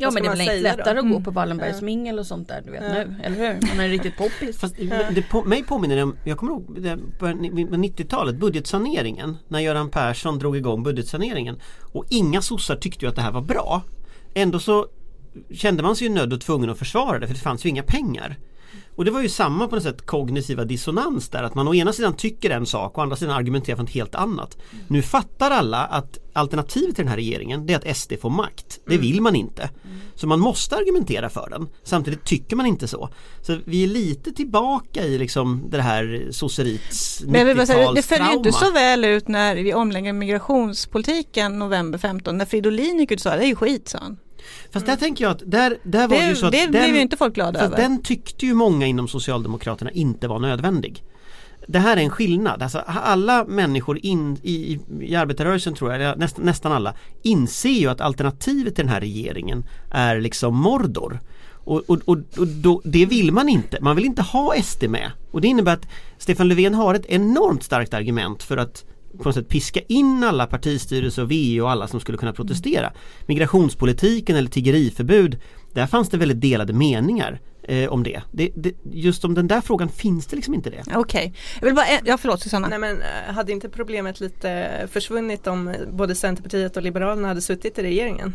Ja 0.01 0.11
men 0.11 0.23
det 0.23 0.29
är 0.29 0.31
väl 0.31 0.41
inte 0.41 0.61
lättare 0.61 0.95
då? 0.95 1.01
att 1.01 1.11
gå 1.13 1.21
på 1.21 1.31
Wallenbergs 1.31 1.77
Ja. 1.81 1.85
mingel 1.85 2.19
och 2.19 2.27
sånt 2.27 2.49
där 2.49 2.63
du 2.65 2.71
vet 2.71 2.83
nu, 2.83 3.17
eller 3.23 3.37
hur? 3.37 3.77
Man 3.77 3.85
är 3.85 3.89
riktigt 3.89 4.17
poppis. 4.17 4.59
Fast 4.59 4.77
det 5.15 5.23
på, 5.31 5.45
mig 5.45 5.63
påminner 5.65 5.97
det 5.97 6.03
om, 6.03 6.17
jag 6.25 6.39
kommer 6.39 6.53
ihåg 6.53 6.83
det 6.83 6.99
på 7.19 7.27
90-talet, 7.27 8.37
budgetsaneringen 8.37 9.37
när 9.49 9.61
Göran 9.61 9.91
Persson 9.91 10.39
drog 10.39 10.57
igång 10.57 10.83
budgetsaneringen 10.83 11.61
och 11.93 12.05
inga 12.09 12.43
sossar 12.43 12.77
tyckte 12.77 13.05
ju 13.05 13.09
att 13.09 13.17
det 13.17 13.23
här 13.23 13.33
var 13.33 13.43
bra. 13.43 13.83
Ändå 14.35 14.59
så 14.59 14.87
kände 15.53 15.83
man 15.83 15.97
sig 15.97 16.07
ju 16.07 16.13
nödd 16.15 16.33
och 16.33 16.41
tvungen 16.41 16.71
att 16.71 16.79
försvara 16.79 17.19
det 17.19 17.27
för 17.27 17.35
det 17.35 17.41
fanns 17.41 17.65
ju 17.65 17.69
inga 17.69 17.83
pengar. 17.83 18.37
Och 19.01 19.05
det 19.05 19.11
var 19.11 19.23
ju 19.23 19.29
samma 19.29 19.69
på 19.69 19.75
något 19.75 19.85
sätt 19.85 20.07
kognitiva 20.07 20.65
dissonans 20.65 21.29
där 21.29 21.43
att 21.43 21.55
man 21.55 21.69
å 21.69 21.75
ena 21.75 21.93
sidan 21.93 22.15
tycker 22.15 22.51
en 22.51 22.67
sak 22.67 22.93
och 22.93 22.99
å 22.99 23.01
andra 23.01 23.17
sidan 23.17 23.35
argumenterar 23.35 23.77
för 23.77 23.83
något 23.83 23.93
helt 23.93 24.15
annat. 24.15 24.59
Nu 24.89 25.03
fattar 25.03 25.51
alla 25.51 25.79
att 25.79 26.19
alternativet 26.33 26.97
till 26.97 27.05
den 27.05 27.09
här 27.09 27.17
regeringen 27.17 27.67
det 27.67 27.73
är 27.73 27.91
att 27.91 27.97
SD 27.97 28.13
får 28.21 28.31
makt. 28.31 28.81
Det 28.87 28.99
vill 28.99 29.21
man 29.21 29.37
inte. 29.37 29.71
Så 30.15 30.27
man 30.27 30.41
måste 30.41 30.77
argumentera 30.77 31.29
för 31.29 31.49
den. 31.51 31.69
Samtidigt 31.83 32.25
tycker 32.25 32.57
man 32.57 32.67
inte 32.67 32.89
så. 32.89 33.09
Så 33.43 33.59
vi 33.65 33.85
är 33.85 33.89
lite 33.89 34.33
tillbaka 34.33 35.05
i 35.05 35.19
liksom 35.19 35.65
det 35.71 35.83
här 35.83 36.29
vill 37.45 37.57
bara 37.57 37.67
säga, 37.67 37.93
det 37.93 38.03
följer 38.03 38.31
ju 38.31 38.37
inte 38.37 38.51
90-talstrauma. 38.51 38.67
så 38.67 38.73
väl 38.73 39.05
ut 39.05 39.29
när 39.29 39.55
vi 39.55 39.75
omlägger 39.75 40.13
migrationspolitiken 40.13 41.59
november 41.59 41.99
15 41.99 42.39
när 42.39 42.45
Fridolin 42.45 42.99
gick 42.99 43.11
ut 43.11 43.19
och 43.19 43.23
sa 43.23 43.37
det 43.37 43.45
är 43.45 43.47
ju 43.47 43.55
skit 43.55 43.89
sa 43.89 43.99
han. 43.99 44.19
Fast 44.73 44.87
där 44.87 44.97
tänker 44.97 45.25
jag 45.25 45.31
att 45.31 45.43
där, 45.47 45.79
där 45.83 46.09
var 46.09 46.17
det 46.17 46.29
ju 46.29 46.37
så 46.37 46.47
att 46.47 46.53
det 46.53 46.61
den, 46.61 46.71
blev 46.71 46.95
ju 46.95 47.01
inte 47.01 47.17
folk 47.17 47.35
glada 47.35 47.61
över. 47.61 47.77
den 47.77 48.03
tyckte 48.03 48.47
ju 48.47 48.55
många 48.55 48.87
inom 48.87 49.09
Socialdemokraterna 49.09 49.91
inte 49.91 50.29
var 50.29 50.39
nödvändig. 50.39 51.05
Det 51.67 51.79
här 51.79 51.97
är 51.97 52.01
en 52.01 52.11
skillnad. 52.11 52.63
Alltså, 52.63 52.79
alla 52.87 53.45
människor 53.45 53.99
in, 54.03 54.39
i, 54.43 54.79
i, 55.01 55.17
arbetarrörelsen 55.17 55.75
tror 55.75 55.93
jag, 55.93 56.19
nästan, 56.19 56.45
nästan 56.45 56.73
alla, 56.73 56.95
inser 57.23 57.69
ju 57.71 57.89
att 57.89 58.01
alternativet 58.01 58.75
till 58.75 58.85
den 58.85 58.93
här 58.93 59.01
regeringen 59.01 59.67
är 59.91 60.21
liksom 60.21 60.57
Mordor. 60.57 61.21
Och, 61.65 61.91
och, 61.91 61.99
och, 62.05 62.19
och 62.39 62.47
då, 62.47 62.83
det 62.85 63.07
vill 63.07 63.33
man 63.33 63.49
inte. 63.49 63.79
Man 63.81 63.97
vill 63.97 64.05
inte 64.05 64.23
ha 64.23 64.55
SD 64.63 64.89
med. 64.89 65.11
Och 65.31 65.41
det 65.41 65.49
innebär 65.49 65.73
att 65.73 65.87
Stefan 66.19 66.49
Löfven 66.49 66.75
har 66.75 66.95
ett 66.95 67.07
enormt 67.07 67.63
starkt 67.63 67.95
argument 67.95 68.43
för 68.43 68.57
att 68.57 68.85
på 69.19 69.25
något 69.25 69.35
sätt 69.35 69.49
piska 69.49 69.81
in 69.89 70.25
alla 70.25 70.47
partistyrelser 70.47 71.23
och 71.23 71.31
VU 71.31 71.61
och 71.61 71.71
alla 71.71 71.89
som 71.89 72.01
skulle 72.01 72.19
kunna 72.19 72.33
protestera. 72.33 72.93
Migrationspolitiken 73.27 74.37
eller 74.37 74.49
tiggeriförbud, 74.49 75.39
där 75.73 75.87
fanns 75.87 76.09
det 76.09 76.17
väldigt 76.17 76.41
delade 76.41 76.73
meningar 76.73 77.41
eh, 77.63 77.89
om 77.89 78.03
det. 78.03 78.23
Det, 78.33 78.51
det. 78.55 78.73
Just 78.93 79.25
om 79.25 79.35
den 79.35 79.49
där 79.49 79.61
frågan 79.61 79.89
finns 79.89 80.27
det 80.27 80.37
liksom 80.37 80.55
inte 80.55 80.71
det. 80.71 80.83
Okej, 80.95 81.35
jag 81.61 81.67
vill 81.67 81.75
bara, 81.75 81.87
ja 82.05 82.19
förlåt 82.19 82.43
Susanna. 82.43 82.69
Nej 82.69 82.79
men 82.79 82.97
eh, 83.03 83.35
hade 83.35 83.53
inte 83.53 83.69
problemet 83.69 84.21
lite 84.21 84.71
försvunnit 84.93 85.47
om 85.47 85.75
både 85.93 86.15
Centerpartiet 86.15 86.77
och 86.77 86.83
Liberalerna 86.83 87.29
hade 87.29 87.41
suttit 87.41 87.79
i 87.79 87.83
regeringen? 87.83 88.35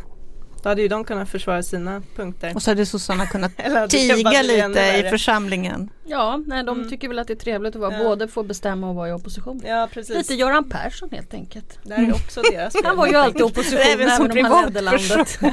Då 0.66 0.70
hade 0.70 0.82
ju 0.82 0.88
de 0.88 1.04
kunnat 1.04 1.30
försvara 1.30 1.64
sina 1.64 2.02
punkter. 2.16 2.52
Och 2.56 2.62
så 2.64 2.72
hade 2.72 2.86
sossarna 2.86 3.26
kunnat 3.26 3.52
tiga 3.90 4.42
lite 4.42 5.04
i 5.06 5.10
församlingen. 5.10 5.90
Ja, 6.08 6.42
nej 6.48 6.64
de 6.64 6.78
Mm. 6.78 6.90
tycker 6.90 7.08
väl 7.08 7.20
att 7.20 7.28
det 7.28 7.34
är 7.34 7.38
trevligt 7.38 7.76
att 7.76 7.82
vara 7.82 7.94
Ja. 7.98 8.04
både 8.04 8.28
få 8.28 8.44
bestämma 8.44 8.90
och 8.90 8.96
vara 8.96 9.10
i 9.10 9.12
opposition. 9.12 9.62
Ja 9.66 9.90
precis. 9.94 10.16
Lite 10.16 10.34
Göran 10.34 10.70
Persson 10.70 11.10
helt 11.12 11.34
enkelt. 11.34 11.80
Det 11.84 11.94
är 11.94 12.12
också 12.14 12.42
deras 12.52 12.74
fel, 12.74 12.82
Han 12.86 12.98
var 12.98 13.08
ju 13.08 13.16
alltid 13.16 13.42
i 13.42 13.44
opposition 13.44 13.80
Även 13.94 14.22
om 14.22 14.44
han 14.46 14.64
ledde 14.66 14.82
landet. 14.82 15.40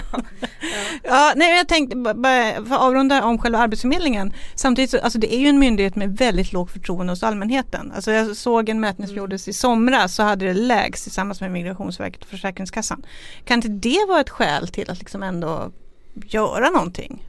Ja, 1.02 1.32
nej, 1.36 1.56
jag 1.56 1.68
tänkte 1.68 1.96
ba- 1.96 2.14
bara 2.14 2.64
för 2.64 2.76
avrunda 2.76 3.24
om 3.24 3.38
själva 3.38 3.58
Arbetsförmedlingen. 3.58 4.32
Samtidigt 4.54 4.90
så, 4.90 4.98
alltså 4.98 5.18
det 5.18 5.34
är 5.34 5.38
ju 5.38 5.46
en 5.46 5.58
myndighet 5.58 5.96
med 5.96 6.16
väldigt 6.16 6.52
lågt 6.52 6.70
förtroende 6.72 7.12
hos 7.12 7.22
allmänheten. 7.22 7.92
Alltså 7.94 8.12
jag 8.12 8.36
såg 8.36 8.68
en 8.68 8.80
mätning 8.80 9.08
som 9.08 9.16
gjordes 9.16 9.48
i 9.48 9.52
somras 9.52 10.14
så 10.14 10.22
hade 10.22 10.44
det 10.46 10.54
lägst 10.54 11.02
tillsammans 11.02 11.40
med 11.40 11.50
Migrationsverket 11.52 12.22
och 12.22 12.28
Försäkringskassan. 12.28 13.06
Kan 13.44 13.54
inte 13.58 13.68
det 13.68 14.04
vara 14.08 14.20
ett 14.20 14.30
skäl 14.30 14.68
till 14.68 14.90
att 14.90 15.01
liksom 15.02 15.22
ändå 15.22 15.72
göra 16.14 16.70
någonting? 16.70 17.28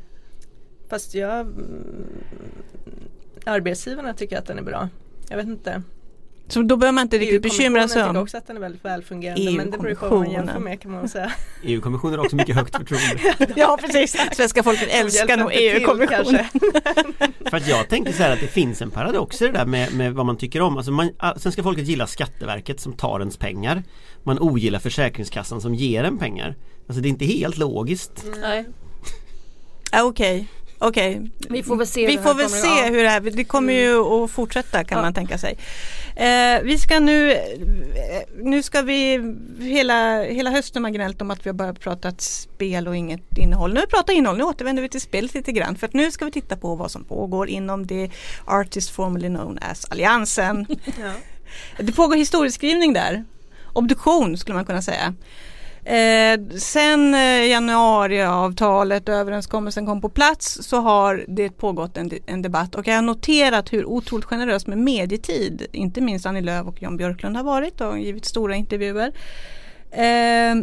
Fast 0.89 1.15
jag 1.15 1.39
mm, 1.39 2.07
Arbetsgivarna 3.45 4.13
tycker 4.13 4.37
att 4.37 4.45
den 4.45 4.57
är 4.57 4.63
bra. 4.63 4.89
Jag 5.29 5.37
vet 5.37 5.47
inte. 5.47 5.83
Så 6.47 6.61
då 6.61 6.77
behöver 6.77 6.93
man 6.95 7.01
inte 7.01 7.17
riktigt 7.17 7.41
bekymra 7.41 7.87
sig 7.87 8.01
EU-kommissionen 8.01 8.07
tycker 8.07 8.19
om. 8.19 8.23
också 8.23 8.37
att 8.37 8.47
den 8.47 8.55
är 8.57 8.61
väldigt 8.61 8.85
välfungerande 8.85 9.51
men 9.51 9.71
det 9.71 9.77
beror 9.77 9.95
på 9.95 10.09
vad 10.09 10.19
man 10.19 10.31
jämför 10.31 10.59
med 10.59 10.81
kan 10.81 10.91
man 10.91 11.09
säga. 11.09 11.31
EU-kommissionen 11.63 12.17
har 12.17 12.25
också 12.25 12.35
mycket 12.35 12.55
högt 12.55 12.75
förtroende. 12.75 13.53
Ja 13.55 13.77
precis, 13.81 14.17
svenska 14.31 14.63
folket 14.63 14.87
älskar 14.91 15.37
nog 15.37 15.51
EU-kommissionen. 15.53 16.07
kanske. 16.07 16.49
För 17.49 17.57
att 17.57 17.67
jag 17.67 17.89
tänker 17.89 18.11
så 18.11 18.23
här 18.23 18.33
att 18.33 18.39
det 18.39 18.47
finns 18.47 18.81
en 18.81 18.91
paradox 18.91 19.41
i 19.41 19.45
det 19.45 19.51
där 19.51 19.65
med, 19.65 19.93
med 19.93 20.13
vad 20.13 20.25
man 20.25 20.37
tycker 20.37 20.61
om. 20.61 20.77
Alltså 20.77 20.91
man, 20.91 21.09
svenska 21.37 21.63
folket 21.63 21.87
gillar 21.87 22.05
Skatteverket 22.05 22.79
som 22.79 22.93
tar 22.93 23.19
ens 23.19 23.37
pengar. 23.37 23.83
Man 24.23 24.39
ogillar 24.39 24.79
Försäkringskassan 24.79 25.61
som 25.61 25.75
ger 25.75 26.03
en 26.03 26.17
pengar. 26.17 26.55
Alltså 26.87 27.01
det 27.01 27.07
är 27.07 27.09
inte 27.09 27.25
helt 27.25 27.57
logiskt. 27.57 28.25
Nej. 28.41 28.65
Ja, 29.91 30.03
Okej, 30.03 30.47
okej. 30.79 31.31
Vi 31.49 31.63
får 31.63 31.75
väl 31.75 31.87
se. 31.87 32.07
Vi 32.07 32.11
hur 32.11 32.17
det 32.17 32.23
här 32.23 32.33
får 32.33 32.37
väl 32.39 32.49
se 32.49 32.67
ja. 32.67 32.85
hur 32.89 33.03
det 33.03 33.09
här, 33.09 33.19
det 33.19 33.43
kommer 33.43 33.73
ju 33.73 33.95
att 34.23 34.31
fortsätta 34.31 34.83
kan 34.83 34.97
Ja. 34.97 35.01
man 35.01 35.13
tänka 35.13 35.37
sig. 35.37 35.57
Eh, 36.15 36.61
vi 36.63 36.77
ska 36.77 36.99
nu, 36.99 37.31
eh, 37.31 37.39
nu 38.37 38.63
ska 38.63 38.81
vi, 38.81 39.19
hela, 39.59 40.23
hela 40.23 40.49
hösten 40.51 40.83
har 40.83 40.91
gnällt 40.91 41.21
om 41.21 41.31
att 41.31 41.45
vi 41.45 41.49
har 41.49 41.53
börjat 41.53 41.79
prata 41.79 42.09
ett 42.09 42.21
spel 42.21 42.87
och 42.87 42.95
inget 42.95 43.37
innehåll. 43.37 43.73
Nu 43.73 43.81
pratat 43.81 44.09
innehåll, 44.15 44.37
nu 44.37 44.43
återvänder 44.43 44.83
vi 44.83 44.89
till 44.89 45.01
spelet 45.01 45.33
lite 45.33 45.51
grann 45.51 45.75
för 45.75 45.87
att 45.87 45.93
nu 45.93 46.11
ska 46.11 46.25
vi 46.25 46.31
titta 46.31 46.55
på 46.57 46.75
vad 46.75 46.91
som 46.91 47.03
pågår 47.03 47.49
inom 47.49 47.87
det 47.87 48.11
Artist 48.45 48.89
formerly 48.89 49.27
known 49.27 49.59
as 49.61 49.85
Alliansen. 49.89 50.65
Ja. 50.85 51.11
Det 51.77 51.91
pågår 51.91 52.15
historieskrivning 52.15 52.93
där. 52.93 53.23
Obduktion 53.73 54.37
skulle 54.37 54.55
man 54.55 54.65
kunna 54.65 54.81
säga. 54.81 55.13
Eh, 55.85 56.39
sen 56.57 57.13
eh, 57.13 57.47
januariavtalet 57.49 59.09
och 59.09 59.15
överenskommelsen 59.15 59.85
kom 59.85 60.01
på 60.01 60.09
plats 60.09 60.59
så 60.61 60.77
har 60.77 61.25
det 61.27 61.49
pågått 61.49 61.97
en, 61.97 62.11
en 62.25 62.41
debatt 62.41 62.75
och 62.75 62.87
jag 62.87 62.95
har 62.95 63.01
noterat 63.01 63.73
hur 63.73 63.85
otroligt 63.85 64.25
generöst 64.25 64.67
med 64.67 64.77
medietid 64.77 65.67
inte 65.71 66.01
minst 66.01 66.25
Annie 66.25 66.41
Lööf 66.41 66.67
och 66.67 66.81
Jan 66.81 66.97
Björklund 66.97 67.37
har 67.37 67.43
varit 67.43 67.81
och 67.81 67.99
givit 67.99 68.25
stora 68.25 68.55
intervjuer. 68.55 69.13
Eh, 69.91 70.55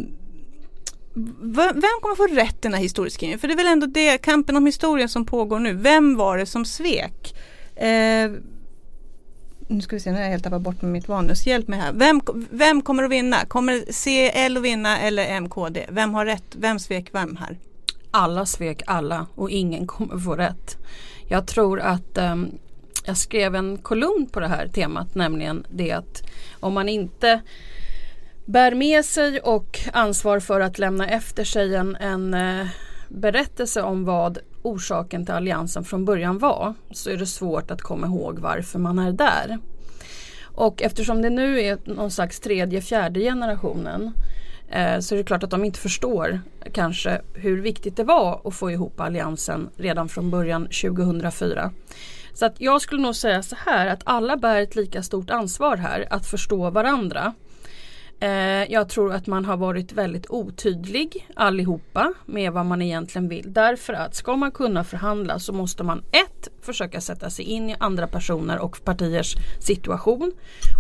vem 1.75 2.01
kommer 2.01 2.17
få 2.17 2.27
rätt 2.27 2.55
i 2.55 2.59
den 2.63 2.75
här 2.75 2.81
historieskrivningen? 2.81 3.39
För 3.39 3.49
det 3.49 3.55
är 3.55 3.57
väl 3.57 3.67
ändå 3.67 3.87
det, 3.87 4.19
kampen 4.19 4.57
om 4.57 4.67
historien 4.67 5.09
som 5.09 5.27
pågår 5.27 5.59
nu. 5.59 5.73
Vem 5.73 6.17
var 6.17 6.39
det 6.39 6.47
som 6.47 6.65
svek? 6.65 7.35
Eh, 7.77 8.31
nu 9.71 9.81
ska 9.81 9.97
vi 9.97 10.01
se, 10.01 10.11
nu 10.11 10.17
har 10.17 10.23
jag 10.23 10.31
helt 10.31 10.45
tappat 10.45 10.63
bort 10.63 10.83
med 10.83 10.93
mitt 10.93 11.09
manus. 11.09 11.47
Hjälp 11.47 11.69
mig 11.69 11.79
här. 11.79 11.93
Vem, 11.93 12.21
vem 12.51 12.83
kommer 12.83 13.03
att 13.03 13.11
vinna? 13.11 13.37
Kommer 13.45 13.93
CL 13.93 14.57
att 14.57 14.63
vinna 14.63 15.01
eller 15.01 15.41
MKD? 15.41 15.87
Vem 15.89 16.15
har 16.15 16.27
rätt? 16.27 16.45
Vem 16.53 16.79
svek 16.79 17.09
vem 17.13 17.37
här? 17.37 17.59
Alla 18.11 18.47
svek 18.47 18.83
alla 18.87 19.27
och 19.35 19.51
ingen 19.51 19.87
kommer 19.87 20.19
få 20.19 20.37
rätt. 20.37 20.77
Jag 21.29 21.47
tror 21.47 21.81
att 21.81 22.19
um, 22.19 22.59
jag 23.05 23.17
skrev 23.17 23.55
en 23.55 23.79
kolumn 23.79 24.29
på 24.33 24.41
det 24.41 24.49
här 24.49 24.69
temat 24.69 25.15
nämligen 25.15 25.67
det 25.71 25.93
att 25.93 26.23
om 26.61 26.75
man 26.75 26.89
inte 26.89 27.41
bär 28.45 28.75
med 28.75 29.05
sig 29.05 29.41
och 29.41 29.81
ansvar 29.93 30.41
för 30.41 30.61
att 30.61 30.79
lämna 30.79 31.09
efter 31.09 31.45
sig 31.45 31.75
en, 31.75 31.97
en 31.97 32.35
eh, 32.35 32.67
berättelse 33.09 33.83
om 33.83 34.05
vad 34.05 34.39
orsaken 34.63 35.25
till 35.25 35.35
alliansen 35.35 35.85
från 35.85 36.05
början 36.05 36.39
var 36.39 36.75
så 36.91 37.11
är 37.11 37.17
det 37.17 37.27
svårt 37.27 37.71
att 37.71 37.83
komma 37.83 38.07
ihåg 38.07 38.39
varför 38.39 38.79
man 38.79 38.99
är 38.99 39.13
där. 39.13 39.59
Och 40.43 40.83
eftersom 40.83 41.23
det 41.23 41.31
nu 41.31 41.61
är 41.61 41.79
någon 41.85 42.11
slags 42.11 42.41
tredje, 42.41 42.81
fjärde 42.81 43.21
generationen 43.21 44.13
eh, 44.71 44.99
så 44.99 45.15
är 45.15 45.17
det 45.19 45.25
klart 45.25 45.43
att 45.43 45.51
de 45.51 45.65
inte 45.65 45.79
förstår 45.79 46.41
kanske 46.73 47.21
hur 47.35 47.61
viktigt 47.61 47.97
det 47.97 48.05
var 48.05 48.41
att 48.45 48.55
få 48.55 48.71
ihop 48.71 49.01
alliansen 49.01 49.71
redan 49.77 50.09
från 50.09 50.31
början 50.31 50.63
2004. 50.65 51.71
Så 52.35 52.47
att 52.47 52.61
jag 52.61 52.83
skulle 52.83 53.03
nog 53.03 53.17
säga 53.17 53.43
så 53.43 53.57
här 53.67 53.87
att 53.87 54.03
alla 54.05 54.37
bär 54.37 54.61
ett 54.61 54.77
lika 54.77 55.03
stort 55.03 55.31
ansvar 55.31 55.77
här 55.77 56.07
att 56.11 56.27
förstå 56.27 56.71
varandra. 56.71 57.35
Eh, 58.21 58.73
jag 58.73 58.89
tror 58.89 59.13
att 59.13 59.27
man 59.27 59.45
har 59.45 59.57
varit 59.57 59.93
väldigt 59.93 60.31
otydlig 60.31 61.29
allihopa 61.37 62.13
med 62.27 62.53
vad 62.53 62.67
man 62.67 62.83
egentligen 62.83 63.29
vill. 63.29 63.53
Därför 63.53 63.93
att 63.93 64.15
ska 64.15 64.37
man 64.37 64.53
kunna 64.53 64.85
förhandla 64.85 65.39
så 65.39 65.53
måste 65.53 65.85
man 65.85 65.99
ett 65.99 66.49
försöka 66.63 67.01
sätta 67.01 67.31
sig 67.31 67.45
in 67.45 67.71
i 67.71 67.77
andra 67.79 68.07
personer 68.07 68.59
och 68.59 68.85
partiers 68.85 69.37
situation. 69.59 70.33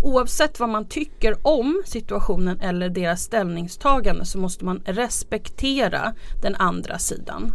Oavsett 0.04 0.60
vad 0.60 0.68
man 0.68 0.88
tycker 0.88 1.36
om 1.42 1.82
situationen 1.86 2.60
eller 2.60 2.88
deras 2.88 3.22
ställningstagande 3.22 4.24
så 4.24 4.38
måste 4.38 4.64
man 4.64 4.82
respektera 4.84 6.14
den 6.42 6.54
andra 6.54 6.98
sidan. 6.98 7.52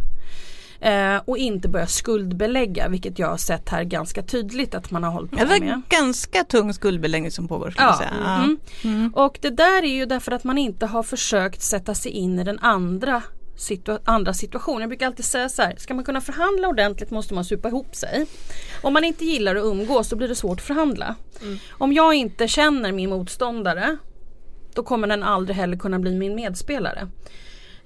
Eh, 0.80 1.16
och 1.24 1.38
inte 1.38 1.68
börja 1.68 1.86
skuldbelägga 1.86 2.88
vilket 2.88 3.18
jag 3.18 3.28
har 3.28 3.36
sett 3.36 3.68
här 3.68 3.84
ganska 3.84 4.22
tydligt 4.22 4.74
att 4.74 4.90
man 4.90 5.04
har 5.04 5.10
hållit 5.10 5.30
på 5.30 5.36
Det 5.36 5.44
var 5.44 5.58
med. 5.60 5.82
ganska 5.88 6.44
tung 6.44 6.74
skuldbeläggning 6.74 7.30
som 7.30 7.48
pågår. 7.48 7.70
Skulle 7.70 7.86
Ja, 7.86 7.96
säga. 7.98 8.10
mm. 8.44 8.58
Mm. 8.84 9.14
Och 9.14 9.38
det 9.42 9.50
där 9.50 9.82
är 9.82 9.94
ju 9.94 10.06
därför 10.06 10.32
att 10.32 10.44
man 10.44 10.58
inte 10.58 10.86
har 10.86 11.02
försökt 11.02 11.62
sätta 11.62 11.94
sig 11.94 12.12
in 12.12 12.38
i 12.38 12.44
den 12.44 12.58
andra, 12.58 13.22
situa- 13.56 14.00
andra 14.04 14.34
situationen. 14.34 14.80
Jag 14.80 14.88
brukar 14.88 15.06
alltid 15.06 15.24
säga 15.24 15.48
så 15.48 15.62
här, 15.62 15.74
ska 15.78 15.94
man 15.94 16.04
kunna 16.04 16.20
förhandla 16.20 16.68
ordentligt 16.68 17.10
måste 17.10 17.34
man 17.34 17.44
supa 17.44 17.68
ihop 17.68 17.94
sig. 17.96 18.26
Om 18.82 18.92
man 18.92 19.04
inte 19.04 19.24
gillar 19.24 19.56
att 19.56 19.64
umgås 19.64 20.08
så 20.08 20.16
blir 20.16 20.28
det 20.28 20.34
svårt 20.34 20.58
att 20.60 20.66
förhandla. 20.66 21.14
Om 21.70 21.92
jag 21.92 22.14
inte 22.14 22.48
känner 22.48 22.92
min 22.92 23.10
motståndare 23.10 23.96
då 24.74 24.82
kommer 24.82 25.08
den 25.08 25.22
aldrig 25.22 25.56
heller 25.56 25.76
kunna 25.76 25.98
bli 25.98 26.14
min 26.18 26.34
medspelare. 26.34 27.08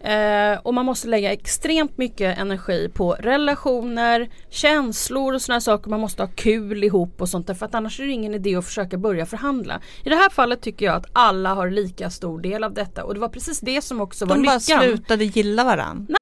Eh, 0.05 0.59
och 0.63 0.75
man 0.75 0.87
måste 0.87 1.09
lägga 1.09 1.33
extremt 1.33 1.99
mycket 1.99 2.39
energi 2.39 2.89
på 2.95 3.13
relationer, 3.13 4.31
känslor 4.51 5.35
och 5.35 5.43
sådana 5.43 5.61
saker. 5.61 5.91
Man 5.91 6.01
måste 6.01 6.23
ha 6.23 6.31
kul 6.35 6.85
ihop 6.85 7.21
och 7.21 7.29
sånt 7.29 7.47
där 7.47 7.55
för 7.55 7.67
att 7.67 7.75
annars 7.75 8.01
är 8.01 8.05
det 8.07 8.13
ingen 8.13 8.35
idé 8.35 8.57
att 8.57 8.65
försöka 8.65 8.97
börja 8.99 9.27
förhandla. 9.27 9.81
I 10.05 10.09
det 10.09 10.17
här 10.17 10.31
fallet 10.31 10.63
tycker 10.63 10.87
jag 10.87 10.95
att 10.95 11.07
alla 11.13 11.55
har 11.55 11.71
lika 11.71 12.11
stor 12.11 12.41
del 12.41 12.65
av 12.65 12.75
detta 12.75 13.05
och 13.05 13.15
det 13.15 13.21
var 13.21 13.29
precis 13.29 13.61
det 13.61 13.83
som 13.83 14.01
också 14.01 14.27
var 14.27 14.37
De 14.37 14.43
bara 14.43 14.57
lyckan. 14.57 14.83
slutade 14.83 15.25
gilla 15.25 15.65
varandra. 15.65 16.17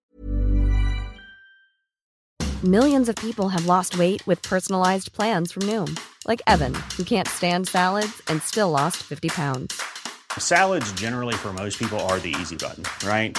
Millions 2.63 3.09
of 3.09 3.15
people 3.15 3.45
have 3.49 3.67
lost 3.67 3.95
weight 3.95 4.27
with 4.29 4.49
personalized 4.51 5.13
plans 5.13 5.53
from 5.53 5.63
Noom, 5.67 5.97
like 6.29 6.43
Evan, 6.47 6.75
who 6.97 7.05
can't 7.05 7.29
stand 7.29 7.69
salads 7.69 8.23
and 8.31 8.43
still 8.43 8.71
lost 8.71 8.97
50 8.97 9.29
pounds. 9.29 9.75
Salads, 10.39 10.93
generally, 11.01 11.35
for 11.35 11.53
most 11.53 11.79
people, 11.79 11.99
are 12.01 12.19
the 12.19 12.35
easy 12.41 12.57
button, 12.57 12.83
right? 13.09 13.39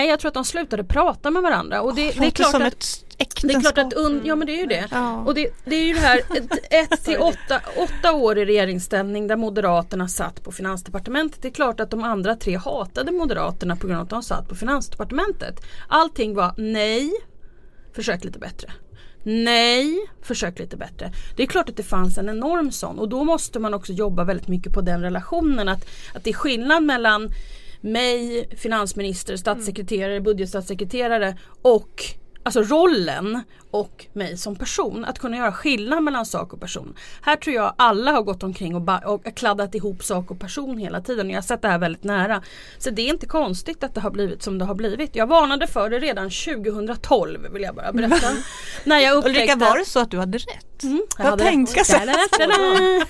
Nej, 0.00 0.08
jag 0.08 0.20
tror 0.20 0.28
att 0.28 0.34
de 0.34 0.44
slutade 0.44 0.84
prata 0.84 1.30
med 1.30 1.42
varandra. 1.42 1.82
Och 1.82 1.94
det, 1.94 2.10
det 2.10 2.26
är 2.26 2.30
klart 2.30 2.54
att 2.54 3.04
Det 3.42 3.54
är 3.54 3.60
klart 3.60 3.78
att 3.78 3.92
un, 3.92 4.22
ja 4.24 4.36
men 4.36 4.46
det 4.46 4.52
är 4.52 4.60
ju 4.60 4.66
det. 4.66 4.88
Ja. 4.90 5.16
Och 5.16 5.34
det, 5.34 5.48
det 5.64 5.76
är 5.76 5.84
ju 5.84 5.92
det 5.92 6.00
här 6.00 6.18
ett, 6.18 6.58
ett 6.92 7.04
till 7.04 7.18
åtta, 7.18 7.60
åtta 7.76 8.12
år 8.12 8.38
i 8.38 8.44
regeringsställning 8.44 9.26
där 9.26 9.36
Moderaterna 9.36 10.08
satt 10.08 10.44
på 10.44 10.52
Finansdepartementet. 10.52 11.42
Det 11.42 11.48
är 11.48 11.52
klart 11.52 11.80
att 11.80 11.90
de 11.90 12.04
andra 12.04 12.36
tre 12.36 12.56
hatade 12.56 13.12
Moderaterna 13.12 13.76
på 13.76 13.86
grund 13.86 13.98
av 13.98 14.04
att 14.04 14.10
de 14.10 14.22
satt 14.22 14.48
på 14.48 14.54
Finansdepartementet. 14.54 15.60
Allting 15.88 16.34
var 16.34 16.54
nej, 16.56 17.10
försök 17.94 18.24
lite 18.24 18.38
bättre. 18.38 18.72
Nej, 19.22 19.98
försök 20.22 20.58
lite 20.58 20.76
bättre. 20.76 21.12
Det 21.36 21.42
är 21.42 21.46
klart 21.46 21.68
att 21.68 21.76
det 21.76 21.82
fanns 21.82 22.18
en 22.18 22.28
enorm 22.28 22.72
sån 22.72 22.98
och 22.98 23.08
då 23.08 23.24
måste 23.24 23.58
man 23.58 23.74
också 23.74 23.92
jobba 23.92 24.24
väldigt 24.24 24.48
mycket 24.48 24.72
på 24.72 24.80
den 24.80 25.02
relationen. 25.02 25.68
Att, 25.68 25.84
att 26.14 26.24
det 26.24 26.30
är 26.30 26.34
skillnad 26.34 26.82
mellan 26.82 27.30
mig, 27.80 28.48
finansminister, 28.56 29.36
statssekreterare, 29.36 30.20
budgetstatssekreterare 30.20 31.36
och 31.62 32.14
Alltså 32.42 32.62
rollen 32.62 33.42
och 33.70 34.06
mig 34.12 34.36
som 34.36 34.56
person. 34.56 35.04
Att 35.04 35.18
kunna 35.18 35.36
göra 35.36 35.52
skillnad 35.52 36.02
mellan 36.02 36.26
sak 36.26 36.52
och 36.52 36.60
person. 36.60 36.94
Här 37.22 37.36
tror 37.36 37.56
jag 37.56 37.74
alla 37.78 38.12
har 38.12 38.22
gått 38.22 38.42
omkring 38.42 38.74
och, 38.74 39.04
och 39.04 39.34
kladdat 39.36 39.74
ihop 39.74 40.04
sak 40.04 40.30
och 40.30 40.40
person 40.40 40.78
hela 40.78 41.00
tiden. 41.00 41.30
Jag 41.30 41.36
har 41.36 41.42
sett 41.42 41.62
det 41.62 41.68
här 41.68 41.78
väldigt 41.78 42.04
nära. 42.04 42.42
Så 42.78 42.90
det 42.90 43.02
är 43.02 43.08
inte 43.08 43.26
konstigt 43.26 43.84
att 43.84 43.94
det 43.94 44.00
har 44.00 44.10
blivit 44.10 44.42
som 44.42 44.58
det 44.58 44.64
har 44.64 44.74
blivit. 44.74 45.16
Jag 45.16 45.26
varnade 45.26 45.66
för 45.66 45.90
det 45.90 45.98
redan 45.98 46.30
2012 46.30 47.46
vill 47.52 47.62
jag 47.62 47.74
bara 47.74 47.92
berätta. 47.92 48.28
När 48.84 48.98
jag 48.98 49.16
upptäckte 49.16 49.40
Ulrika, 49.40 49.56
var 49.56 49.78
det 49.78 49.84
så 49.84 50.00
att 50.00 50.10
du 50.10 50.18
hade 50.18 50.38
rätt? 50.38 50.82
Mm, 50.82 51.02
jag 51.18 51.24
Vad 51.24 51.30
hade. 51.30 51.44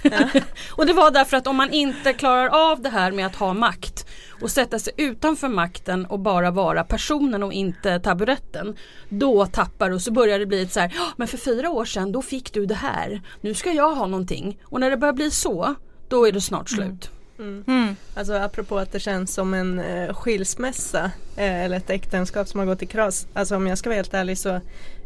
Och 0.70 0.86
det 0.86 0.92
var 0.92 1.10
därför 1.10 1.36
att 1.36 1.46
om 1.46 1.56
man 1.56 1.70
inte 1.70 2.12
klarar 2.12 2.70
av 2.70 2.82
det 2.82 2.88
här 2.88 3.12
med 3.12 3.26
att 3.26 3.36
ha 3.36 3.54
makt 3.54 4.06
och 4.42 4.50
sätta 4.50 4.78
sig 4.78 4.92
utanför 4.96 5.48
makten 5.48 6.06
och 6.06 6.18
bara 6.18 6.50
vara 6.50 6.84
personen 6.84 7.42
och 7.42 7.52
inte 7.52 8.00
taburetten. 8.00 8.76
Då 9.08 9.46
tappar 9.46 9.88
du 9.88 9.94
och 9.94 10.02
så 10.02 10.12
börjar 10.12 10.38
det 10.38 10.46
bli 10.46 10.62
ett 10.62 10.72
så 10.72 10.80
här, 10.80 10.92
"Ja, 10.96 11.06
men 11.16 11.28
för 11.28 11.38
fyra 11.38 11.70
år 11.70 11.84
sedan 11.84 12.12
då 12.12 12.22
fick 12.22 12.52
du 12.52 12.66
det 12.66 12.74
här. 12.74 13.22
Nu 13.40 13.54
ska 13.54 13.72
jag 13.72 13.94
ha 13.94 14.06
någonting. 14.06 14.58
Och 14.64 14.80
när 14.80 14.90
det 14.90 14.96
börjar 14.96 15.12
bli 15.12 15.30
så, 15.30 15.74
då 16.08 16.28
är 16.28 16.32
det 16.32 16.40
snart 16.40 16.70
slut. 16.70 17.10
Mm. 17.38 17.96
Alltså 18.14 18.32
apropå 18.34 18.78
att 18.78 18.92
det 18.92 19.00
känns 19.00 19.34
som 19.34 19.54
en 19.54 19.78
eh, 19.78 20.14
skilsmässa 20.14 21.10
eh, 21.36 21.64
eller 21.64 21.76
ett 21.76 21.90
äktenskap 21.90 22.48
som 22.48 22.60
har 22.60 22.66
gått 22.66 22.82
i 22.82 22.86
kras. 22.86 23.26
Alltså 23.32 23.56
om 23.56 23.66
jag 23.66 23.78
ska 23.78 23.88
vara 23.88 23.96
helt 23.96 24.14
ärlig 24.14 24.38
så 24.38 24.60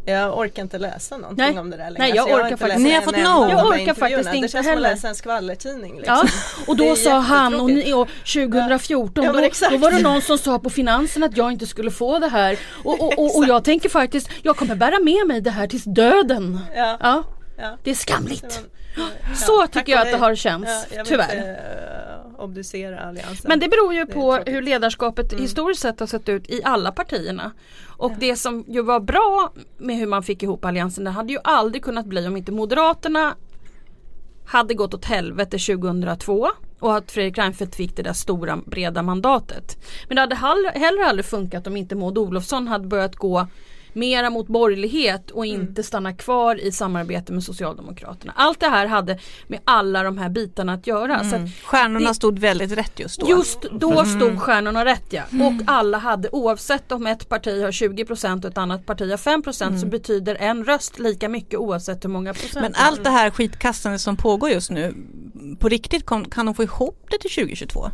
Jag 0.07 0.39
orkar 0.39 0.63
inte 0.63 0.79
läsa 0.79 1.17
någonting 1.17 1.45
Nej. 1.47 1.59
om 1.59 1.71
det 1.71 1.77
där 1.77 1.85
längre. 1.91 1.99
Nej, 1.99 2.13
jag 2.17 2.25
Så 2.29 2.31
har 2.33 2.39
orkar 2.39 2.49
inte 2.51 2.57
faktiskt- 2.67 2.87
en 2.89 3.03
fått 3.03 3.15
de 3.15 3.21
Jag 3.21 3.67
orkar 3.67 3.95
faktiskt 3.95 4.31
Det 4.31 4.37
inte 4.37 4.49
känns 4.49 4.53
som 4.53 4.59
att 4.61 4.67
heller. 4.67 4.91
läsa 4.91 5.09
en 5.09 5.15
skvallertidning. 5.15 5.97
Liksom. 5.97 6.15
Ja, 6.15 6.29
och 6.67 6.77
Det 6.77 6.89
då 6.89 6.97
sa 6.97 7.19
han 7.19 7.61
och, 7.61 7.71
jättetråkigt. 7.71 7.87
ni, 7.87 7.93
och 7.95 8.09
2014 8.25 9.25
Ja, 9.25 9.33
men 9.33 9.43
då, 9.43 9.69
då 9.71 9.77
var 9.77 9.91
det 9.91 10.03
någon 10.03 10.23
som 10.23 10.39
sa 10.39 10.59
på 10.59 10.71
finansen 10.71 11.23
att 11.23 11.37
jag 11.37 11.53
inte 11.53 11.67
skulle 11.67 11.91
få 11.91 12.19
det 12.19 12.29
här 12.29 12.59
och, 12.85 13.01
och, 13.01 13.19
och, 13.19 13.37
och 13.39 13.45
jag 13.49 13.65
tänker 13.65 13.89
faktiskt 13.89 14.29
jag 14.43 14.57
kommer 14.57 14.75
bära 14.75 14.99
med 14.99 15.27
mig 15.27 15.41
det 15.41 15.51
här 15.51 15.67
tills 15.67 15.85
döden. 15.85 16.61
Ja. 17.01 17.25
Ja, 17.57 17.63
Ja. 17.63 17.77
det 17.83 17.91
är 17.91 17.95
skamligt. 17.95 18.65
Ja, 18.97 19.09
Så 19.35 19.67
tycker 19.67 19.93
jag 19.93 20.03
att 20.03 20.11
det 20.13 20.19
har 20.19 20.35
känts, 20.35 20.87
Ja, 20.97 21.05
tyvärr. 21.05 21.37
inte 21.37 22.27
uh, 22.37 22.41
obducera 22.45 23.01
alliansen. 23.01 23.49
Men 23.49 23.61
det 23.61 23.69
beror 23.69 23.95
ju 23.95 24.05
Det 24.05 24.13
på 24.13 24.33
hur 24.47 24.63
ledarskapet 24.63 25.33
Mm. 25.33 25.43
historiskt 25.43 25.83
sett 25.83 26.01
har 26.01 26.07
sett 26.07 26.29
ut 26.29 26.51
i 26.51 26.61
alla 26.65 26.93
partierna. 26.93 27.53
Och 27.97 28.13
det 28.19 28.37
som 28.37 28.65
ju 28.69 28.83
var 28.83 29.01
bra 29.01 29.53
med 29.79 29.97
hur 29.97 30.07
man 30.07 30.23
fick 30.23 30.43
ihop 30.43 30.65
alliansen 30.65 31.05
det 31.05 31.11
hade 31.11 31.33
ju 31.33 31.39
aldrig 31.45 31.85
kunnat 31.85 32.07
bli 32.07 32.27
om 32.27 32.37
inte 32.37 32.53
Moderaterna 32.53 33.35
hade 34.47 34.75
gått 34.75 34.95
åt 34.95 35.05
helvete 35.05 35.59
2002 35.59 36.49
och 36.81 36.97
att 36.97 37.13
Fredrik 37.13 37.39
Reinfeldt 37.39 37.75
fick 37.75 37.97
det 37.97 38.03
där 38.03 38.13
stora 38.13 38.57
breda 38.67 39.03
mandatet. 39.03 39.77
Men 40.09 40.15
det 40.17 40.21
hade 40.21 40.35
heller 40.75 41.05
aldrig 41.05 41.25
funkat 41.27 41.67
om 41.67 41.77
inte 41.77 41.95
Maud 41.95 42.19
Olofsson 42.19 42.69
hade 42.69 42.87
börjat 42.87 43.17
gå 43.17 43.47
mera 43.95 44.31
mot 44.31 44.47
borgerlighet 44.47 45.31
och 45.31 45.47
inte 45.47 45.83
stanna 45.83 46.13
kvar 46.13 46.61
i 46.61 46.73
samarbete 46.73 47.33
med 47.33 47.43
Socialdemokraterna. 47.45 48.33
Allt 48.37 48.61
det 48.61 48.67
här 48.69 48.87
hade 48.87 49.19
med 49.47 49.61
alla 49.65 50.03
de 50.03 50.19
här 50.19 50.29
bitarna 50.29 50.73
att 50.73 50.87
göra. 50.87 51.25
Så 51.25 51.37
att 51.37 51.43
Stjärnorna 51.65 52.09
det- 52.09 52.15
stod 52.15 52.39
väldigt 52.39 52.73
rätt 52.73 53.01
just 53.01 53.21
då. 53.21 53.29
Just 53.29 53.63
då 53.73 54.05
stod 54.05 54.41
stjärnorna 54.41 54.85
rätt 54.85 55.07
ja. 55.11 55.23
Och 55.31 55.63
alla 55.67 55.99
hade 55.99 56.29
oavsett 56.33 56.93
om 56.93 57.07
ett 57.07 57.29
parti 57.29 57.63
har 57.63 57.71
20% 57.71 58.45
och 58.45 58.51
ett 58.51 58.59
annat 58.59 58.87
parti 58.87 59.11
har 59.11 59.17
5% 59.17 59.81
så 59.81 59.87
betyder 59.87 60.35
en 60.35 60.65
röst 60.65 60.99
lika 60.99 61.29
mycket 61.29 61.59
oavsett 61.61 62.05
hur 62.05 62.09
många 62.09 62.33
procent. 62.35 62.55
Men 62.61 62.73
allt 62.77 63.05
det 63.05 63.11
här 63.11 63.31
skitkastandet 63.31 64.01
som 64.01 64.17
pågår 64.17 64.51
just 64.51 64.71
nu, 64.71 64.95
på 65.61 65.69
riktigt 65.69 66.07
kan 66.07 66.47
de 66.47 66.55
få 66.55 66.63
ihop 66.63 67.07
det 67.11 67.19
till 67.19 67.31
2022? 67.31 67.91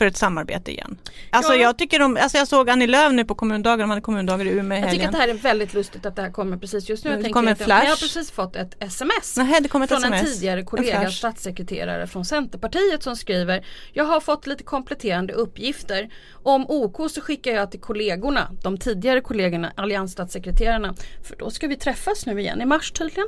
För 0.00 0.06
ett 0.06 0.16
samarbete 0.16 0.70
igen. 0.70 0.98
Alltså 1.30 1.52
Ja. 1.52 1.60
jag 1.62 1.78
tycker 1.78 1.98
de, 1.98 2.16
alltså 2.16 2.38
jag 2.38 2.48
såg 2.48 2.70
Annie 2.70 2.86
Lööf 2.86 3.12
nu 3.12 3.24
på 3.24 3.34
kommundagar, 3.34 3.78
de 3.78 3.90
hade 3.90 4.02
kommundagar 4.02 4.44
i 4.44 4.48
Umeå 4.48 4.78
i 4.78 4.80
jag 4.80 4.90
tycker 4.90 5.08
att 5.08 5.12
helgen. 5.12 5.12
det 5.12 5.18
här 5.18 5.28
är 5.28 5.34
väldigt 5.34 5.74
lustigt 5.74 6.06
att 6.06 6.16
det 6.16 6.22
här 6.22 6.30
kommer 6.30 6.56
precis 6.56 6.88
just 6.88 7.04
nu. 7.04 7.10
Det 7.10 7.14
Jag 7.16 7.22
tänker 7.24 7.34
kom 7.40 7.48
en 7.48 7.56
flash. 7.56 7.84
Jag 7.84 7.90
har 7.90 7.96
precis 7.96 8.30
fått 8.30 8.56
ett 8.56 8.76
sms. 8.82 9.36
Nej, 9.36 9.60
det 9.60 9.68
kom 9.68 9.82
ett 9.82 9.90
från 9.90 10.04
en 10.04 10.12
sms. 10.12 10.34
tidigare 10.34 10.60
En 10.60 10.66
kollega, 10.66 11.00
flash. 11.00 11.16
statssekreterare 11.18 12.06
från 12.06 12.24
Centerpartiet 12.24 13.02
som 13.02 13.16
skriver 13.16 13.66
Jag 13.92 14.04
har 14.04 14.20
fått 14.20 14.46
lite 14.46 14.64
kompletterande 14.64 15.32
uppgifter. 15.32 16.08
Om 16.42 16.64
OK 16.70 17.10
så 17.10 17.20
skickar 17.20 17.52
jag 17.52 17.70
till 17.70 17.80
kollegorna, 17.80 18.50
de 18.62 18.78
tidigare 18.78 19.20
kollegorna, 19.20 19.72
alliansstatssekreterarna. 19.76 20.94
För 21.28 21.36
då 21.36 21.50
ska 21.50 21.66
vi 21.66 21.76
träffas 21.76 22.26
nu 22.26 22.40
igen 22.40 22.60
i 22.60 22.66
mars 22.66 22.92
tydligen. 22.92 23.26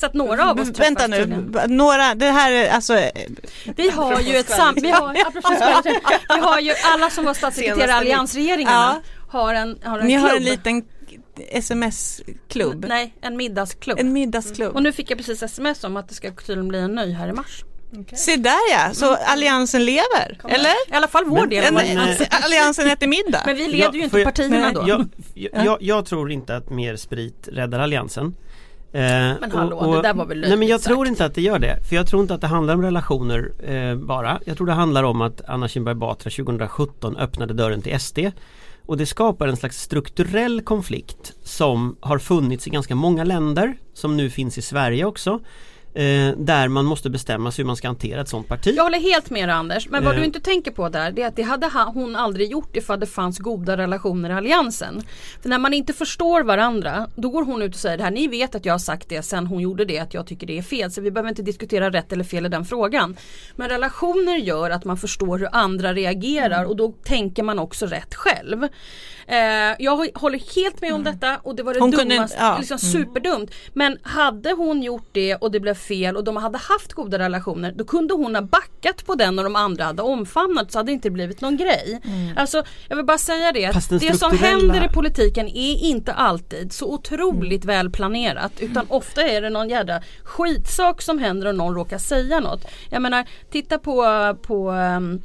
Så 0.00 0.06
att 0.06 0.14
några 0.14 0.50
av 0.50 0.60
oss 0.60 0.66
träffas 0.68 0.80
Vänta 0.86 1.06
nu, 1.06 1.16
tydligen. 1.16 1.76
några, 1.76 2.14
det 2.14 2.26
här 2.30 2.52
är 2.52 2.70
alltså 2.70 2.94
Vi 3.76 3.90
har 3.90 4.20
ju 4.20 4.36
ett 4.36 4.50
sam... 4.50 4.74
Vi 4.82 4.90
har, 4.90 5.12
vi 6.36 6.40
har 6.40 6.60
ju 6.60 6.72
alla 6.84 7.10
som 7.10 7.24
var 7.24 7.34
statssekreterare 7.34 7.76
i 7.76 7.80
Senaste 7.86 7.94
alliansregeringarna 7.96 9.00
har 9.28 9.54
en, 9.54 9.78
har 9.84 9.98
en 9.98 10.06
Ni 10.06 10.12
klubb. 10.12 10.22
har 10.30 10.36
en 10.36 10.44
liten 10.44 10.82
sms-klubb. 11.50 12.84
Nej, 12.88 13.14
en 13.22 13.36
middagsklubb. 13.36 13.98
En 13.98 14.12
middagsklubb. 14.12 14.74
Och 14.74 14.82
nu 14.82 14.92
fick 14.92 15.10
jag 15.10 15.18
precis 15.18 15.42
sms 15.42 15.84
om 15.84 15.96
att 15.96 16.08
det 16.08 16.14
ska 16.14 16.30
tydligen 16.30 16.68
bli 16.68 16.78
en 16.78 16.94
ny 16.94 17.12
här 17.12 17.28
i 17.28 17.32
mars. 17.32 17.64
Se 18.14 18.36
där 18.36 18.56
ja, 18.72 18.94
så 18.94 19.14
alliansen 19.14 19.84
lever, 19.84 20.40
eller? 20.48 20.70
I 20.70 20.92
alla 20.94 21.08
fall 21.08 21.24
vår 21.24 21.38
Men- 21.40 21.48
del. 21.48 21.74
Av 21.76 21.82
alliansen 22.44 22.86
äter 22.90 23.06
middag. 23.06 23.42
Men 23.46 23.56
vi 23.56 23.68
leder 23.68 23.84
Ja, 23.84 23.90
ju 23.94 24.02
inte 24.04 24.18
jag- 24.18 24.24
partierna 24.24 24.58
Nej, 24.58 24.74
då. 24.74 24.84
Jag, 24.86 25.08
jag, 25.34 25.66
jag, 25.66 25.76
jag 25.80 26.06
tror 26.06 26.32
inte 26.32 26.56
att 26.56 26.70
mer 26.70 26.96
sprit 26.96 27.48
räddar 27.52 27.78
alliansen. 27.80 28.34
Men 28.92 29.50
hallå, 29.50 29.96
det 29.96 30.02
där 30.02 30.14
var 30.14 30.26
väl 30.26 30.40
Nej 30.40 30.50
men 30.50 30.60
jag 30.60 30.68
löjligt 30.68 30.84
tror 30.84 31.04
sagt. 31.04 31.08
inte 31.08 31.24
att 31.24 31.34
det 31.34 31.42
gör 31.42 31.58
det. 31.58 31.78
För 31.88 31.96
jag 31.96 32.06
tror 32.06 32.22
inte 32.22 32.34
att 32.34 32.40
det 32.40 32.46
handlar 32.46 32.74
om 32.74 32.82
relationer 32.82 33.52
eh, 33.58 33.94
bara. 33.96 34.40
Jag 34.44 34.56
tror 34.56 34.66
det 34.66 34.72
handlar 34.72 35.02
om 35.04 35.20
att 35.20 35.40
Anna 35.48 35.68
Kinberg 35.68 35.94
Batra 35.94 36.30
2017 36.30 37.16
öppnade 37.16 37.54
dörren 37.54 37.82
till 37.82 38.00
SD. 38.00 38.18
Och 38.86 38.96
det 38.96 39.06
skapar 39.06 39.48
en 39.48 39.56
slags 39.56 39.82
strukturell 39.82 40.60
konflikt 40.60 41.32
som 41.42 41.96
har 42.00 42.18
funnits 42.18 42.66
i 42.66 42.70
ganska 42.70 42.94
många 42.94 43.24
länder. 43.24 43.74
Som 43.94 44.16
nu 44.16 44.30
finns 44.30 44.58
i 44.58 44.62
Sverige 44.62 45.04
också. 45.04 45.40
Eh, 45.98 46.32
där 46.36 46.68
man 46.68 46.84
måste 46.84 47.10
bestämma 47.10 47.50
sig 47.52 47.62
hur 47.62 47.66
man 47.66 47.76
ska 47.76 47.88
hantera 47.88 48.20
ett 48.20 48.28
sånt 48.28 48.48
parti. 48.48 48.72
Jag 48.76 48.82
håller 48.84 49.00
helt 49.00 49.30
med 49.30 49.48
dig, 49.48 49.54
Anders, 49.56 49.88
men 49.88 50.04
vad 50.04 50.14
Eh. 50.14 50.18
du 50.20 50.24
inte 50.24 50.40
tänker 50.40 50.70
på 50.70 50.88
där 50.88 51.12
det 51.12 51.22
är 51.22 51.26
att 51.26 51.36
det 51.36 51.42
hade 51.42 51.66
ha- 51.66 51.90
hon 51.94 52.16
aldrig 52.16 52.50
gjort 52.50 52.76
ifall 52.76 53.00
det 53.00 53.06
fanns 53.06 53.38
goda 53.38 53.76
relationer 53.76 54.30
i 54.30 54.32
alliansen. 54.32 55.02
För 55.42 55.48
när 55.48 55.58
man 55.58 55.74
inte 55.74 55.92
förstår 55.92 56.42
varandra 56.42 57.08
då 57.16 57.28
går 57.30 57.44
hon 57.44 57.62
ut 57.62 57.74
och 57.74 57.80
säger 57.80 57.96
det 57.98 58.04
här, 58.04 58.10
ni 58.10 58.28
vet 58.28 58.54
att 58.54 58.64
jag 58.64 58.74
har 58.74 58.78
sagt 58.78 59.08
det 59.08 59.22
sen 59.22 59.46
hon 59.46 59.60
gjorde 59.60 59.84
det, 59.84 59.98
att 59.98 60.14
jag 60.14 60.26
tycker 60.26 60.46
det 60.46 60.58
är 60.58 60.62
fel 60.62 60.90
så 60.90 61.00
vi 61.00 61.10
behöver 61.10 61.28
inte 61.28 61.42
diskutera 61.42 61.90
rätt 61.90 62.12
eller 62.12 62.24
fel 62.24 62.46
i 62.46 62.48
den 62.48 62.64
frågan. 62.64 63.16
Men 63.56 63.68
relationer 63.68 64.36
gör 64.36 64.70
att 64.70 64.84
man 64.84 64.96
förstår 64.96 65.38
hur 65.38 65.48
andra 65.52 65.92
reagerar 65.94 66.64
och 66.64 66.76
då 66.76 66.92
tänker 67.04 67.42
man 67.42 67.58
också 67.58 67.86
rätt 67.86 68.14
själv. 68.14 68.64
Eh, 69.26 69.38
jag 69.78 70.08
håller 70.14 70.54
helt 70.56 70.80
med 70.80 70.92
om 70.94 71.04
detta 71.04 71.36
och 71.42 71.56
det 71.56 71.62
var 71.62 71.74
det 71.74 71.80
Hon 71.80 71.92
kunde- 71.92 72.14
dummaste, 72.14 72.36
ja. 72.40 72.56
liksom 72.58 72.78
superdumt. 72.78 73.50
Men 73.72 73.98
hade 74.02 74.52
hon 74.52 74.82
gjort 74.82 75.08
det 75.12 75.34
och 75.34 75.50
det 75.50 75.60
blev 75.60 75.74
fel 75.88 76.16
och 76.16 76.24
de 76.24 76.36
hade 76.36 76.58
haft 76.58 76.92
goda 76.92 77.18
relationer 77.18 77.72
då 77.76 77.84
kunde 77.84 78.14
hon 78.14 78.34
ha 78.34 78.42
backat 78.42 79.06
på 79.06 79.14
den 79.14 79.38
och 79.38 79.44
de 79.44 79.56
andra 79.56 79.84
hade 79.84 80.02
omfamnat 80.02 80.72
så 80.72 80.78
hade 80.78 80.88
det 80.88 80.92
inte 80.92 81.10
blivit 81.10 81.40
någon 81.40 81.56
grej. 81.56 82.00
Alltså 82.36 82.62
jag 82.88 82.96
vill 82.96 83.04
bara 83.06 83.18
säga 83.18 83.52
det, 83.52 83.72
Fast 83.72 83.90
det 83.90 84.18
som 84.18 84.38
händer 84.38 84.84
i 84.84 84.88
politiken 84.88 85.48
är 85.48 85.76
inte 85.76 86.12
alltid 86.12 86.72
så 86.72 86.92
otroligt 86.94 87.64
väl 87.64 87.90
planerat 87.90 88.52
utan 88.60 88.86
ofta 88.88 89.22
är 89.22 89.42
det 89.42 89.50
någon 89.50 89.68
jädra 89.68 90.00
skitsak 90.22 91.02
som 91.02 91.18
händer 91.18 91.46
och 91.46 91.54
någon 91.54 91.74
råkar 91.74 91.98
säga 91.98 92.40
något. 92.40 92.64
Jag 92.90 93.02
menar 93.02 93.26
titta 93.50 93.78
på, 93.78 94.04
på 94.42 94.70
ehm, 94.70 95.22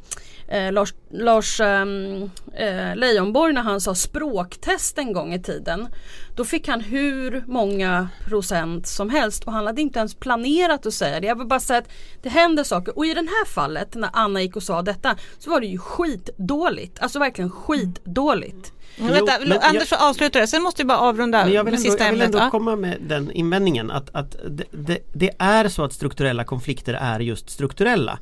eh, 0.54 0.72
Lars, 0.72 0.94
Lars 1.10 1.60
ehm, 1.60 2.30
eh, 2.54 2.96
Leijonborg 2.96 3.52
när 3.52 3.62
han 3.62 3.80
sa 3.80 3.94
språktest 3.94 4.98
en 4.98 5.12
gång 5.12 5.34
i 5.34 5.42
tiden. 5.42 5.88
Då 6.36 6.44
fick 6.44 6.68
han 6.68 6.80
hur 6.80 7.44
många 7.46 8.08
procent 8.24 8.86
som 8.86 9.10
helst 9.10 9.44
och 9.44 9.52
han 9.52 9.66
hade 9.66 9.82
inte 9.82 9.98
ens 9.98 10.14
planerat 10.14 10.86
att 10.86 10.94
säga 10.94 11.20
det. 11.20 11.26
Jag 11.26 11.38
vill 11.38 11.46
bara 11.46 11.60
säga 11.60 11.78
att 11.78 11.88
det 12.22 12.28
händer 12.28 12.64
saker 12.64 12.98
och 12.98 13.06
i 13.06 13.14
det 13.14 13.20
här 13.20 13.44
fallet 13.46 13.94
när 13.94 14.10
Anna 14.12 14.42
gick 14.42 14.56
och 14.56 14.62
sa 14.62 14.82
detta 14.82 15.16
så 15.38 15.50
var 15.50 15.60
det 15.60 15.66
ju 15.66 15.78
skitdåligt. 15.78 16.98
Alltså 17.00 17.18
verkligen 17.18 17.50
skitdåligt. 17.50 18.72
Men 18.98 19.08
Vänta, 19.12 19.32
Jo, 19.40 19.48
men 19.48 19.58
Anders 19.62 19.90
jag- 19.90 20.02
avslutar 20.02 20.40
det, 20.40 20.46
sen 20.46 20.62
måste 20.62 20.82
vi 20.82 20.86
bara 20.86 20.98
avrunda 20.98 21.44
Men 21.44 21.52
jag 21.54 21.64
vill 21.64 21.72
med 21.72 21.78
ändå, 21.78 21.90
sista 21.90 22.04
jag 22.04 22.12
vill 22.12 22.22
ämnet. 22.22 22.34
ändå 22.40 22.50
komma 22.50 22.76
med 22.76 22.96
den 23.08 23.30
invändningen 23.30 23.90
att, 23.90 24.10
att 24.14 24.36
det, 24.48 24.64
det, 24.70 24.98
det 25.12 25.30
är 25.38 25.68
så 25.68 25.84
att 25.84 25.92
strukturella 25.92 26.44
konflikter 26.44 26.94
är 26.94 27.20
just 27.20 27.50
strukturella. 27.50 28.18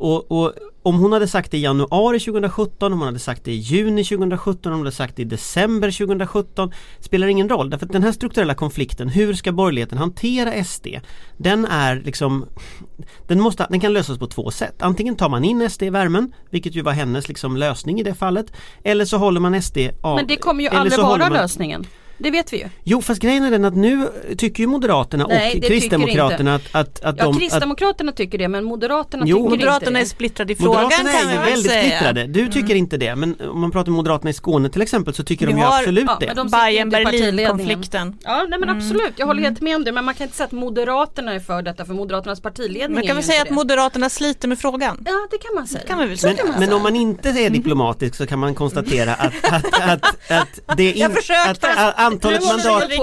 Och, 0.00 0.32
och 0.32 0.52
om 0.82 0.98
hon 0.98 1.12
hade 1.12 1.28
sagt 1.28 1.50
det 1.50 1.56
i 1.58 1.60
januari 1.60 2.20
2017, 2.20 2.92
om 2.92 2.98
hon 2.98 3.06
hade 3.06 3.18
sagt 3.18 3.44
det 3.44 3.52
i 3.52 3.56
juni 3.56 4.04
2017, 4.04 4.72
om 4.72 4.78
hon 4.78 4.86
hade 4.86 4.96
sagt 4.96 5.16
det 5.16 5.22
i 5.22 5.24
december 5.24 5.90
2017 5.90 6.72
Spelar 7.00 7.26
ingen 7.26 7.48
roll 7.48 7.70
därför 7.70 7.86
att 7.86 7.92
den 7.92 8.02
här 8.02 8.12
strukturella 8.12 8.54
konflikten, 8.54 9.08
hur 9.08 9.34
ska 9.34 9.52
borgerligheten 9.52 9.98
hantera 9.98 10.64
SD? 10.64 10.86
Den 11.36 11.64
är 11.64 12.00
liksom 12.04 12.46
den, 13.28 13.40
måste, 13.40 13.66
den 13.70 13.80
kan 13.80 13.92
lösas 13.92 14.18
på 14.18 14.26
två 14.26 14.50
sätt. 14.50 14.82
Antingen 14.82 15.16
tar 15.16 15.28
man 15.28 15.44
in 15.44 15.70
SD 15.70 15.82
i 15.82 15.90
värmen, 15.90 16.32
vilket 16.50 16.74
ju 16.74 16.82
var 16.82 16.92
hennes 16.92 17.28
liksom 17.28 17.56
lösning 17.56 18.00
i 18.00 18.02
det 18.02 18.14
fallet. 18.14 18.52
Eller 18.84 19.04
så 19.04 19.16
håller 19.16 19.40
man 19.40 19.62
SD 19.62 19.78
av. 20.00 20.16
Men 20.16 20.26
det 20.26 20.36
kommer 20.36 20.62
ju 20.62 20.68
aldrig 20.68 21.00
vara 21.00 21.18
man- 21.18 21.32
lösningen. 21.32 21.86
Det 22.22 22.30
vet 22.30 22.52
vi 22.52 22.56
ju. 22.56 22.68
Jo 22.84 23.02
fast 23.02 23.20
grejen 23.22 23.44
är 23.44 23.50
den 23.50 23.64
att 23.64 23.76
nu 23.76 24.08
tycker 24.38 24.60
ju 24.62 24.66
Moderaterna 24.66 25.26
Nej, 25.28 25.56
och 25.58 25.64
Kristdemokraterna 25.64 26.54
att, 26.54 26.62
att, 26.72 27.00
att 27.04 27.16
Ja, 27.18 27.24
de... 27.24 27.30
Att, 27.30 27.38
Kristdemokraterna 27.38 28.12
tycker 28.12 28.38
det 28.38 28.48
men 28.48 28.64
Moderaterna 28.64 29.22
Jo, 29.26 29.36
tycker 29.36 29.50
Moderaterna 29.50 29.86
inte 29.88 30.00
är 30.00 30.04
det. 30.04 30.08
splittrade 30.08 30.52
i 30.52 30.56
frågan 30.56 30.82
Moderaterna 30.82 31.10
kan 31.12 31.28
är 31.28 31.32
ju 31.32 31.38
väl 31.38 31.48
väldigt 31.50 31.70
säga. 31.72 31.82
splittrade. 31.98 32.26
Du 32.26 32.48
tycker 32.48 32.74
inte 32.74 32.96
det 32.96 33.16
men 33.16 33.36
om 33.40 33.60
man 33.60 33.70
pratar 33.70 33.90
om 33.90 33.96
Moderaterna 33.96 34.30
i 34.30 34.32
Skåne 34.32 34.68
till 34.70 34.82
exempel 34.82 35.14
så 35.14 35.24
tycker 35.24 35.46
Vi 35.46 35.52
de 35.52 35.58
ju 35.58 35.64
har- 35.64 35.78
absolut 35.78 36.04
ja, 36.08 36.16
det. 36.20 36.26
de 36.34 36.40
inte 36.40 36.56
i 37.00 37.04
partiledningen. 37.04 37.56
Bayern-Berlin-konflikten. 37.56 38.18
Ja 38.24 38.46
nej 38.48 38.58
men 38.58 38.68
absolut, 38.68 39.12
jag 39.16 39.26
håller 39.26 39.42
helt 39.42 39.60
med 39.60 39.76
om 39.76 39.84
det 39.84 39.92
men 39.92 40.04
man 40.04 40.14
kan 40.14 40.24
inte 40.24 40.36
säga 40.36 40.44
att 40.46 40.52
Moderaterna 40.52 41.34
är 41.34 41.40
för 41.40 41.62
detta 41.62 41.84
för 41.84 41.94
Moderaternas 41.94 42.40
partiledning 42.40 42.94
Men 42.94 43.04
är 43.04 43.08
kan 43.08 43.16
vi 43.16 43.22
säga 43.22 43.34
inte 43.34 43.42
att 43.42 43.48
det. 43.48 43.54
Moderaterna 43.54 44.08
sliter 44.08 44.48
med 44.48 44.58
frågan? 44.58 45.02
Ja 45.06 45.26
det 45.30 45.38
kan 45.38 45.54
man 45.54 45.66
säga. 45.66 45.84
kan 45.86 45.98
vi 45.98 46.06
väl 46.06 46.18
säga. 46.18 46.44
Men, 46.46 46.60
men 46.60 46.72
om 46.72 46.82
man 46.82 46.96
inte 46.96 47.28
är 47.28 47.50
diplomatisk 47.50 48.14
så 48.14 48.26
kan 48.26 48.38
man 48.38 48.54
konstatera 48.54 49.14
att, 49.14 49.32
att, 49.52 49.80
att, 49.80 50.04
att 50.30 50.60
det 50.76 51.02
är 51.02 51.08
Antalet 52.12 52.42
mandat 52.46 52.88
nu- 52.88 52.96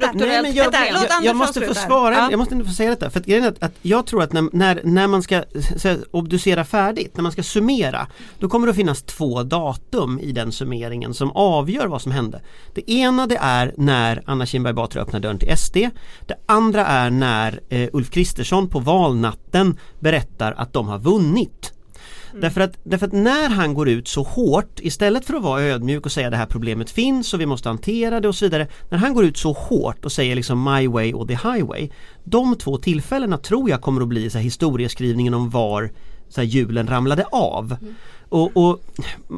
vänta. 0.00 0.12
Nej, 0.14 0.42
men 0.42 0.54
jag, 0.54 0.64
Vänta, 0.64 0.78
jag, 0.86 1.24
jag 1.24 1.36
måste 1.36 1.60
få 1.66 1.74
svara, 1.74 2.14
Ja. 2.14 2.28
jag 2.30 2.38
måste 2.38 2.54
inte 2.54 2.66
få 2.66 2.74
säga 2.74 2.90
detta 2.90 3.10
för 3.10 3.20
grejen 3.20 3.44
är 3.44 3.48
att, 3.48 3.62
att 3.62 3.72
jag 3.82 4.06
tror 4.06 4.22
att 4.22 4.32
när, 4.32 4.48
när, 4.52 4.80
när 4.84 5.06
man 5.06 5.22
ska 5.22 5.36
här, 5.84 5.98
obducera 6.10 6.64
färdigt, 6.64 7.16
när 7.16 7.22
man 7.22 7.32
ska 7.32 7.42
summera 7.42 8.06
då 8.38 8.48
kommer 8.48 8.66
det 8.66 8.70
att 8.70 8.76
finnas 8.76 9.02
två 9.02 9.42
datum 9.42 10.20
i 10.22 10.32
den 10.32 10.52
summeringen 10.52 11.14
som 11.14 11.30
avgör 11.30 11.86
vad 11.86 12.02
som 12.02 12.12
hände. 12.12 12.40
Det 12.74 12.90
ena 12.90 13.26
det 13.26 13.36
är 13.40 13.74
när 13.76 14.22
Anna 14.26 14.46
Kinberg 14.46 14.72
Batra 14.74 15.02
öppnar 15.02 15.20
dörren 15.20 15.38
till 15.38 15.56
SD. 15.56 15.76
Det 16.26 16.34
andra 16.46 16.86
är 16.86 17.10
när 17.10 17.60
eh, 17.68 17.88
Ulf 17.92 18.10
Kristersson 18.10 18.68
på 18.68 18.78
valnatten 18.78 19.78
berättar 20.00 20.52
att 20.56 20.72
de 20.72 20.88
har 20.88 20.98
vunnit. 20.98 21.72
Därför, 22.40 22.60
att, 22.60 22.78
därför 22.82 23.06
att 23.06 23.12
när 23.12 23.48
han 23.48 23.74
går 23.74 23.88
ut 23.88 24.08
så 24.08 24.22
hårt 24.22 24.80
istället 24.80 25.24
för 25.24 25.34
att 25.34 25.42
vara 25.42 25.62
ödmjuk 25.62 26.06
och 26.06 26.12
säga 26.12 26.30
det 26.30 26.36
här 26.36 26.46
problemet 26.46 26.90
finns 26.90 27.34
och 27.34 27.40
vi 27.40 27.46
måste 27.46 27.68
hantera 27.68 28.20
det 28.20 28.28
och 28.28 28.34
så 28.34 28.44
vidare. 28.44 28.68
När 28.90 28.98
han 28.98 29.14
går 29.14 29.24
ut 29.24 29.36
så 29.36 29.52
hårt 29.52 30.04
och 30.04 30.12
säger 30.12 30.34
liksom 30.36 30.64
my 30.64 30.88
way 30.88 31.12
och 31.12 31.28
the 31.28 31.34
highway. 31.34 31.90
De 32.24 32.56
två 32.56 32.78
tillfällena 32.78 33.38
tror 33.38 33.70
jag 33.70 33.80
kommer 33.80 34.02
att 34.02 34.08
bli 34.08 34.30
så 34.30 34.38
här 34.38 34.44
historieskrivningen 34.44 35.34
om 35.34 35.50
var 35.50 35.90
så 36.28 36.40
här, 36.40 36.48
hjulen 36.48 36.86
ramlade 36.86 37.24
av. 37.24 37.76
Och, 38.28 38.56
och, 38.56 38.80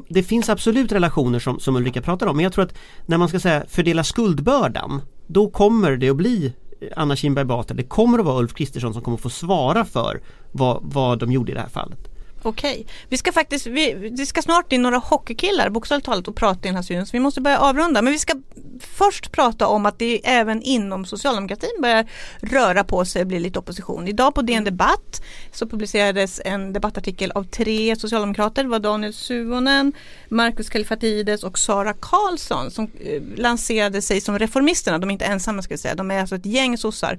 Det 0.09 0.23
finns 0.23 0.49
absolut 0.49 0.93
relationer 0.93 1.39
som, 1.39 1.61
som 1.61 1.77
Ulrika 1.77 2.03
pratar 2.03 2.27
om 2.27 2.37
men 2.37 2.43
jag 2.43 2.53
tror 2.53 2.65
att 2.65 2.75
när 3.07 3.19
man 3.19 3.29
ska 3.29 3.41
säga 3.41 3.65
fördela 3.69 4.05
skuldbördan 4.05 5.03
då 5.27 5.51
kommer 5.51 5.97
det 5.97 6.11
att 6.11 6.17
bli 6.17 6.53
Anna 6.97 7.17
Kinberg 7.17 7.45
Batra, 7.45 7.77
det 7.77 7.83
kommer 7.83 8.19
att 8.19 8.25
vara 8.25 8.39
Ulf 8.39 8.55
Kristersson 8.55 8.93
som 8.95 9.03
kommer 9.03 9.17
att 9.17 9.23
få 9.23 9.31
svara 9.31 9.85
för 9.85 10.21
vad, 10.53 10.79
vad 10.83 11.19
de 11.19 11.33
gjorde 11.33 11.53
i 11.53 11.55
det 11.55 11.61
här 11.61 11.69
fallet. 11.69 12.18
Okej, 12.49 12.87
vi 13.09 13.17
ska 13.17 13.33
faktiskt, 13.33 13.67
vi, 13.67 14.11
det 14.17 14.27
ska 14.27 14.43
snart 14.43 14.73
in 14.73 14.83
några 14.83 14.97
hockeykillar 14.97 15.71
bokstavligt 15.71 16.07
talat 16.07 16.29
och 16.29 16.37
prata 16.37 16.61
i 16.61 16.69
den 16.69 16.75
här 16.75 16.83
studion 16.83 17.07
så 17.07 17.13
vi 17.13 17.21
måste 17.21 17.41
börja 17.41 17.59
avrunda. 17.59 18.03
Men 18.03 18.13
vi 18.13 18.19
ska 18.19 18.35
först 18.81 19.33
prata 19.33 19.67
om 19.67 19.87
att 19.87 19.99
det 19.99 20.21
även 20.25 20.63
inom 20.63 21.05
socialdemokratin 21.05 21.71
börjar 21.83 22.07
röra 22.41 22.85
på 22.85 23.05
sig 23.05 23.23
och 23.23 23.29
bli 23.29 23.41
lite 23.41 23.59
opposition. 23.59 24.09
Idag 24.09 24.35
på 24.35 24.43
DN 24.43 24.65
Debatt 24.65 25.23
så 25.53 25.67
publicerades 25.67 26.41
en 26.45 26.73
debattartikel 26.73 27.31
av 27.31 27.45
tre 27.45 27.97
socialdemokrater. 27.97 28.63
Det 28.63 28.69
var 28.69 28.79
Daniel 28.79 29.13
Suhonen, 29.13 29.93
Markus 30.29 30.69
Kallifatides 30.69 31.45
och 31.45 31.59
Sara 31.59 31.93
Karlsson 31.93 32.71
som 32.71 32.91
eh, 33.01 33.23
lanserade 33.37 34.03
sig 34.03 34.21
som 34.21 34.39
reformisterna. 34.39 34.99
De 34.99 35.11
är 35.11 35.13
inte 35.13 35.25
ensamma 35.25 35.63
ska 35.63 35.73
jag 35.73 35.81
säga. 35.81 35.95
De 35.95 36.11
är 36.11 36.21
alltså 36.21 36.37
ett 36.37 36.47
gäng 36.47 36.79
sossar 36.79 37.19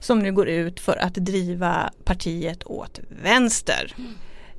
som 0.00 0.18
nu 0.18 0.32
går 0.32 0.48
ut 0.48 0.80
för 0.80 0.96
att 0.96 1.14
driva 1.14 1.90
partiet 2.04 2.64
åt 2.64 3.00
vänster. 3.22 3.94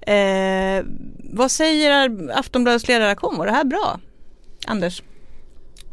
Eh, 0.06 0.86
vad 1.34 1.52
säger 1.52 2.12
Aftonbladets 2.32 2.88
ledaraktion? 2.88 3.38
Var 3.38 3.46
det 3.46 3.52
här 3.52 3.63
bra? 3.63 4.00
Anders? 4.68 5.04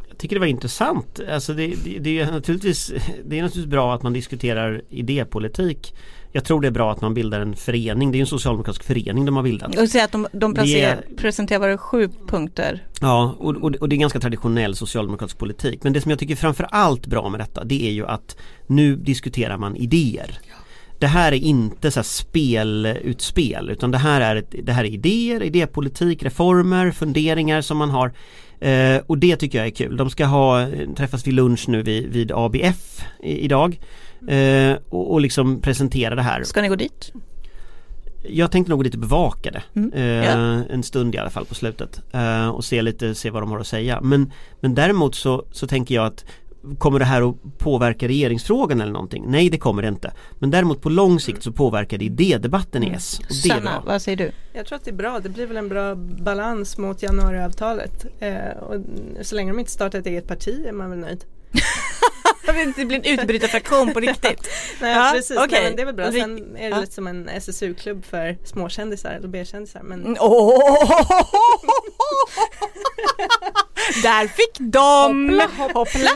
Jag 0.09 0.19
tycker 0.19 0.37
det 0.37 0.41
var 0.41 0.47
intressant. 0.47 1.21
Alltså 1.31 1.53
det, 1.55 1.75
det, 1.85 1.99
det, 1.99 2.19
är 2.19 2.33
naturligtvis, 2.33 2.93
det 3.25 3.39
är 3.39 3.43
naturligtvis 3.43 3.71
bra 3.71 3.95
att 3.95 4.03
man 4.03 4.13
diskuterar 4.13 4.83
idépolitik. 4.89 5.95
Jag 6.33 6.45
tror 6.45 6.61
det 6.61 6.67
är 6.67 6.73
bra 6.73 6.93
att 6.93 7.01
man 7.01 7.15
bildar 7.15 7.41
en 7.41 7.57
förening. 7.57 8.13
Det 8.13 8.19
är 8.19 8.21
en 8.21 8.27
socialdemokratisk 8.27 8.85
förening 8.85 9.25
de 9.25 9.37
har 9.37 9.43
bildat. 9.43 9.79
Och 9.79 9.89
säga 9.89 10.05
att 10.05 10.13
de, 10.13 10.27
de 10.33 10.55
placerar, 10.55 11.05
Det 11.09 11.17
presenterar 11.17 11.77
sju 11.77 12.09
punkter. 12.27 12.87
Ja, 13.01 13.37
och, 13.39 13.57
och, 13.57 13.75
och 13.75 13.89
det 13.89 13.97
är 13.97 13.99
ganska 13.99 14.21
traditionell 14.21 14.77
socialdemokratisk 14.77 15.39
politik. 15.39 15.81
Men 15.83 15.93
det 15.93 16.01
som 16.01 16.11
jag 16.11 16.19
tycker 16.19 16.37
framför 16.37 16.67
allt 16.71 17.07
bra 17.07 17.29
med 17.29 17.41
detta 17.41 17.65
det 17.65 17.89
är 17.89 17.93
ju 17.93 18.07
att 18.07 18.37
nu 18.67 18.97
diskuterar 18.97 19.57
man 19.57 19.77
idéer. 19.77 20.39
Det 21.03 21.09
här 21.09 21.33
är 21.33 21.37
inte 21.37 21.91
så 21.91 21.99
här 21.99 22.05
spelutspel 22.05 23.71
utan 23.71 23.91
det 23.91 23.99
här, 23.99 24.21
är 24.21 24.37
ett, 24.37 24.55
det 24.63 24.73
här 24.73 24.85
är 24.85 24.89
idéer, 24.89 25.43
idépolitik, 25.43 26.23
reformer, 26.23 26.91
funderingar 26.91 27.61
som 27.61 27.77
man 27.79 27.91
har. 27.91 28.13
Eh, 28.61 29.01
och 29.07 29.19
det 29.19 29.37
tycker 29.37 29.59
jag 29.59 29.67
är 29.67 29.71
kul. 29.71 29.97
De 29.97 30.11
ska 30.11 30.25
ha, 30.27 30.69
träffas 30.97 31.27
vid 31.27 31.35
lunch 31.35 31.69
nu 31.69 31.83
vid, 31.83 32.07
vid 32.13 32.33
ABF 32.33 33.05
i, 33.23 33.39
idag. 33.45 33.81
Eh, 34.29 34.77
och, 34.89 35.13
och 35.13 35.21
liksom 35.21 35.61
presentera 35.61 36.15
det 36.15 36.23
här. 36.23 36.43
Ska 36.43 36.63
ni 36.63 36.69
gå 36.69 36.77
dit? 36.77 37.13
Jag 38.29 38.51
tänkte 38.51 38.71
nog 38.71 38.79
gå 38.79 38.83
dit 38.83 38.95
och 38.95 39.01
bevaka 39.01 39.51
det 39.51 39.63
Mm. 39.75 39.93
eh, 39.93 40.27
Ja. 40.27 40.33
En 40.71 40.83
stund 40.83 41.15
i 41.15 41.19
alla 41.19 41.31
fall 41.31 41.45
på 41.45 41.55
slutet 41.55 42.01
eh, 42.13 42.49
och 42.49 42.65
se 42.65 42.83
lite, 42.83 43.15
se 43.15 43.31
vad 43.31 43.43
de 43.43 43.51
har 43.51 43.59
att 43.61 43.67
säga 43.67 44.01
men, 44.01 44.33
men 44.61 44.75
däremot 44.75 45.15
så, 45.15 45.45
så 45.51 45.67
tänker 45.67 45.95
jag 45.95 46.07
att 46.07 46.25
Kommer 46.79 46.99
det 46.99 47.05
här 47.05 47.31
att 47.31 47.59
påverka 47.59 48.09
regeringsfrågan 48.09 48.81
eller 48.81 48.93
någonting? 48.93 49.25
Nej 49.29 49.51
det 49.51 49.59
kommer 49.59 49.83
det 49.83 49.89
inte 49.89 50.13
Men 50.39 50.51
däremot 50.51 50.81
på 50.81 50.89
lång 50.89 51.21
sikt 51.21 51.43
så 51.43 51.53
påverkar 51.53 51.99
det 51.99 52.05
idédebatten 52.05 52.83
i 52.85 52.91
S 52.91 53.19
och 53.21 53.27
det 53.43 53.49
är 53.49 53.55
Sanna, 53.55 53.71
bra. 53.71 53.83
vad 53.87 54.03
säger 54.03 54.17
du? 54.19 54.31
Jag 54.53 54.67
tror 54.67 54.77
att 54.77 54.85
det 54.85 54.91
är 54.91 54.95
bra. 54.95 55.21
Det 55.21 55.29
blir 55.29 55.47
väl 55.47 55.57
en 55.57 55.69
bra 55.69 55.95
balans 55.95 56.79
mot 56.79 57.03
januariavtalet. 57.03 58.07
Eh, 58.19 58.59
och 58.61 58.81
så 59.23 59.35
länge 59.35 59.53
de 59.53 59.59
inte 59.59 59.71
startar 59.73 59.99
ett 59.99 60.07
eget 60.07 60.27
parti 60.29 60.65
är 60.69 60.73
man 60.73 60.91
väl 60.91 60.99
nöjd. 60.99 61.25
Det 62.77 62.85
blir 62.85 62.97
en 62.97 63.21
utbrytarfraktion 63.21 63.93
på 63.93 64.01
riktigt. 64.01 64.49
Nej, 64.81 64.97
Ja, 64.97 65.11
precis. 65.15 65.37
okej. 65.37 65.49
Nej, 65.53 65.63
men 65.63 65.77
det 65.77 65.83
är 65.83 65.87
väl 65.87 65.95
bra. 65.95 66.13
Sen 66.13 66.57
är 66.57 66.63
det 66.63 66.69
ja. 66.69 66.81
lite 66.81 66.93
som 66.93 67.07
en 67.07 67.29
SSU-klubb 67.29 68.05
för 68.05 68.37
småkändisar 68.45 69.11
eller 69.11 69.29
B-kändisar. 69.29 69.83
Men 69.83 70.17
Åh! 70.21 70.91
Där 74.03 74.27
fick 74.27 74.59
de! 74.59 75.41
Hoppla, 75.75 76.11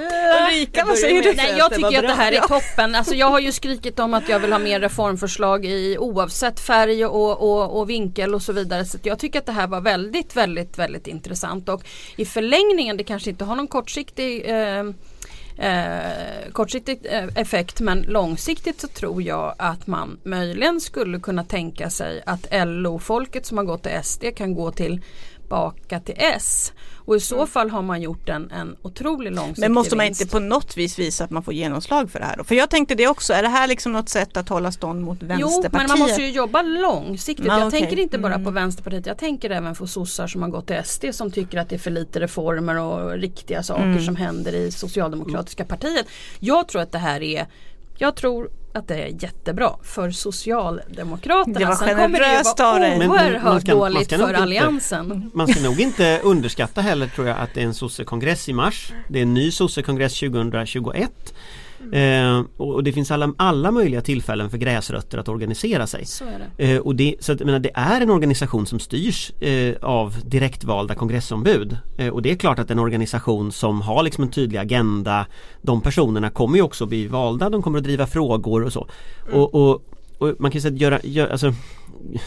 Ulrika, 0.48 0.84
vad 0.84 0.98
säger 0.98 1.22
du? 1.22 1.32
Nej 1.32 1.54
jag 1.58 1.74
tycker 1.74 1.98
att 1.98 2.16
det 2.16 2.22
här 2.22 2.32
är 2.32 2.40
toppen. 2.40 2.94
Alltså 2.94 3.14
jag 3.14 3.30
har 3.30 3.40
ju 3.40 3.52
skrikit 3.52 3.98
om 3.98 4.14
att 4.14 4.28
jag 4.28 4.38
vill 4.38 4.52
ha 4.52 4.58
mer 4.58 4.80
reformförslag 4.80 5.64
i 5.64 5.98
oavsett 5.98 6.60
färg 6.60 7.06
och, 7.06 7.42
och, 7.42 7.80
och 7.80 7.90
vinkel 7.90 8.34
och 8.34 8.42
så 8.42 8.52
vidare. 8.52 8.84
Så 8.84 8.98
jag 9.02 9.18
tycker 9.18 9.38
att 9.38 9.46
det 9.46 9.52
här 9.52 9.66
var 9.66 9.80
väldigt, 9.80 10.36
väldigt, 10.36 10.78
väldigt 10.78 11.06
intressant. 11.06 11.68
Och 11.68 11.82
i 12.16 12.24
förlängningen, 12.24 12.96
det 12.96 13.04
kanske 13.04 13.30
inte 13.30 13.44
har 13.44 13.56
någon 13.56 13.68
kortsiktig 13.68 14.44
eh, 14.50 14.84
Eh, 15.58 16.50
kortsiktig 16.52 16.98
eh, 17.04 17.24
effekt 17.34 17.80
men 17.80 18.02
långsiktigt 18.02 18.80
så 18.80 18.88
tror 18.88 19.22
jag 19.22 19.54
att 19.58 19.86
man 19.86 20.18
möjligen 20.22 20.80
skulle 20.80 21.20
kunna 21.20 21.44
tänka 21.44 21.90
sig 21.90 22.22
att 22.26 22.46
LO-folket 22.50 23.46
som 23.46 23.58
har 23.58 23.64
gått 23.64 23.82
till 23.82 24.02
SD 24.02 24.24
kan 24.36 24.54
gå 24.54 24.70
till 24.70 25.00
tillbaka 25.46 26.00
till 26.00 26.14
S. 26.18 26.72
Och 26.94 27.16
i 27.16 27.20
så 27.20 27.46
fall 27.46 27.70
har 27.70 27.82
man 27.82 28.02
gjort 28.02 28.28
en, 28.28 28.50
en 28.50 28.76
otrolig 28.82 29.32
långsiktig 29.32 29.60
Men 29.60 29.72
måste 29.72 29.96
man 29.96 30.06
inte 30.06 30.26
på 30.26 30.38
något 30.38 30.76
vis 30.76 30.98
visa 30.98 31.24
att 31.24 31.30
man 31.30 31.42
får 31.42 31.54
genomslag 31.54 32.10
för 32.10 32.18
det 32.18 32.24
här? 32.24 32.36
då? 32.36 32.44
För 32.44 32.54
jag 32.54 32.70
tänkte 32.70 32.94
det 32.94 33.06
också, 33.08 33.32
är 33.32 33.42
det 33.42 33.48
här 33.48 33.66
liksom 33.68 33.92
något 33.92 34.08
sätt 34.08 34.36
att 34.36 34.48
hålla 34.48 34.72
stånd 34.72 35.02
mot 35.04 35.18
Jo 35.20 35.26
Vänsterpartiet? 35.28 35.72
men 35.72 35.88
man 35.88 35.98
måste 36.08 36.22
ju 36.22 36.30
jobba 36.30 36.62
långsiktigt. 36.62 37.46
Ja, 37.46 37.58
jag 37.58 37.66
okej. 37.68 37.80
tänker 37.80 37.98
inte 37.98 38.18
bara 38.18 38.34
Mm. 38.34 38.44
på 38.44 38.50
Vänsterpartiet. 38.50 39.06
Jag 39.06 39.18
tänker 39.18 39.50
även 39.50 39.74
på 39.74 39.86
sossar 39.86 40.26
som 40.26 40.42
har 40.42 40.48
gått 40.48 40.66
till 40.66 40.80
SD 40.84 41.04
som 41.12 41.30
tycker 41.30 41.58
att 41.58 41.68
det 41.68 41.76
är 41.76 41.78
för 41.80 41.90
lite 41.90 42.20
reformer 42.20 42.78
och 42.80 43.10
riktiga 43.12 43.62
saker 43.62 43.82
Mm. 43.82 44.04
som 44.04 44.16
händer 44.16 44.52
i 44.54 44.70
socialdemokratiska 44.72 45.64
partiet. 45.64 46.06
Jag 46.38 46.68
tror 46.68 46.82
att 46.82 46.92
det 46.92 46.98
här 46.98 47.22
är 47.22 47.46
Jag 47.98 48.16
tror 48.16 48.50
att 48.74 48.88
det 48.88 48.94
är 48.94 49.22
jättebra 49.22 49.70
för 49.82 50.10
Socialdemokraterna. 50.10 51.58
Det 51.58 51.64
var 51.64 51.74
Sen 51.74 51.96
kommer 51.96 52.20
det 52.20 52.32
ju 52.32 52.42
vara 52.42 52.98
man 52.98 53.10
oerhört 53.10 53.66
man 53.66 53.76
dåligt 53.76 54.10
nog 54.10 54.20
för 54.20 54.28
inte- 54.28 54.42
Alliansen. 54.42 55.30
Man 55.34 55.48
ska 55.48 55.62
nog 55.62 55.80
inte 55.80 56.20
underskatta 56.24 56.80
heller 56.80 57.06
tror 57.06 57.28
jag 57.28 57.38
att 57.38 57.54
det 57.54 57.60
är 57.60 57.64
en 57.64 57.74
sossekongress 57.74 58.48
i 58.48 58.52
mars 58.52 58.92
Det 59.08 59.18
är 59.18 59.22
en 59.22 59.34
ny 59.34 59.50
sossekongress 59.50 60.20
2021 60.20 61.10
eh, 61.92 62.42
och 62.56 62.84
det 62.84 62.92
finns 62.92 63.10
alla, 63.10 63.34
alla 63.36 63.70
möjliga 63.70 64.00
tillfällen 64.00 64.50
för 64.50 64.58
gräsrötter 64.58 65.18
att 65.18 65.28
organisera 65.28 65.86
sig 65.86 66.06
Så 66.06 66.24
är 66.24 66.50
det. 66.56 66.74
Eh, 66.74 66.80
och 66.80 66.96
det, 66.96 67.16
så 67.20 67.32
att, 67.32 67.40
menar, 67.40 67.58
det 67.58 67.70
är 67.74 68.00
en 68.00 68.10
organisation 68.10 68.66
som 68.66 68.78
styrs 68.80 69.32
eh, 69.40 69.74
av 69.82 70.14
direktvalda 70.24 70.94
kongressombud. 70.94 71.78
Eh, 71.98 72.08
och 72.08 72.22
det 72.22 72.30
är 72.30 72.36
klart 72.36 72.58
att 72.58 72.70
en 72.70 72.78
organisation 72.78 73.52
som 73.52 73.80
har 73.82 74.02
liksom 74.02 74.24
en 74.24 74.30
tydlig 74.30 74.58
agenda 74.58 75.26
De 75.62 75.80
personerna 75.80 76.30
kommer 76.30 76.56
ju 76.56 76.62
också 76.62 76.86
bli 76.86 77.06
valda, 77.06 77.50
de 77.50 77.62
kommer 77.62 77.78
att 77.78 77.84
driva 77.84 78.06
frågor 78.06 78.64
och 78.64 78.72
så. 78.72 78.88
Och, 79.32 79.54
och, 79.54 79.82
och 80.18 80.34
man 80.38 80.50
kan 80.50 80.60
säga 80.60 80.74
att 80.74 80.80
göra, 80.80 81.00
gör, 81.02 81.28
alltså, 81.28 81.52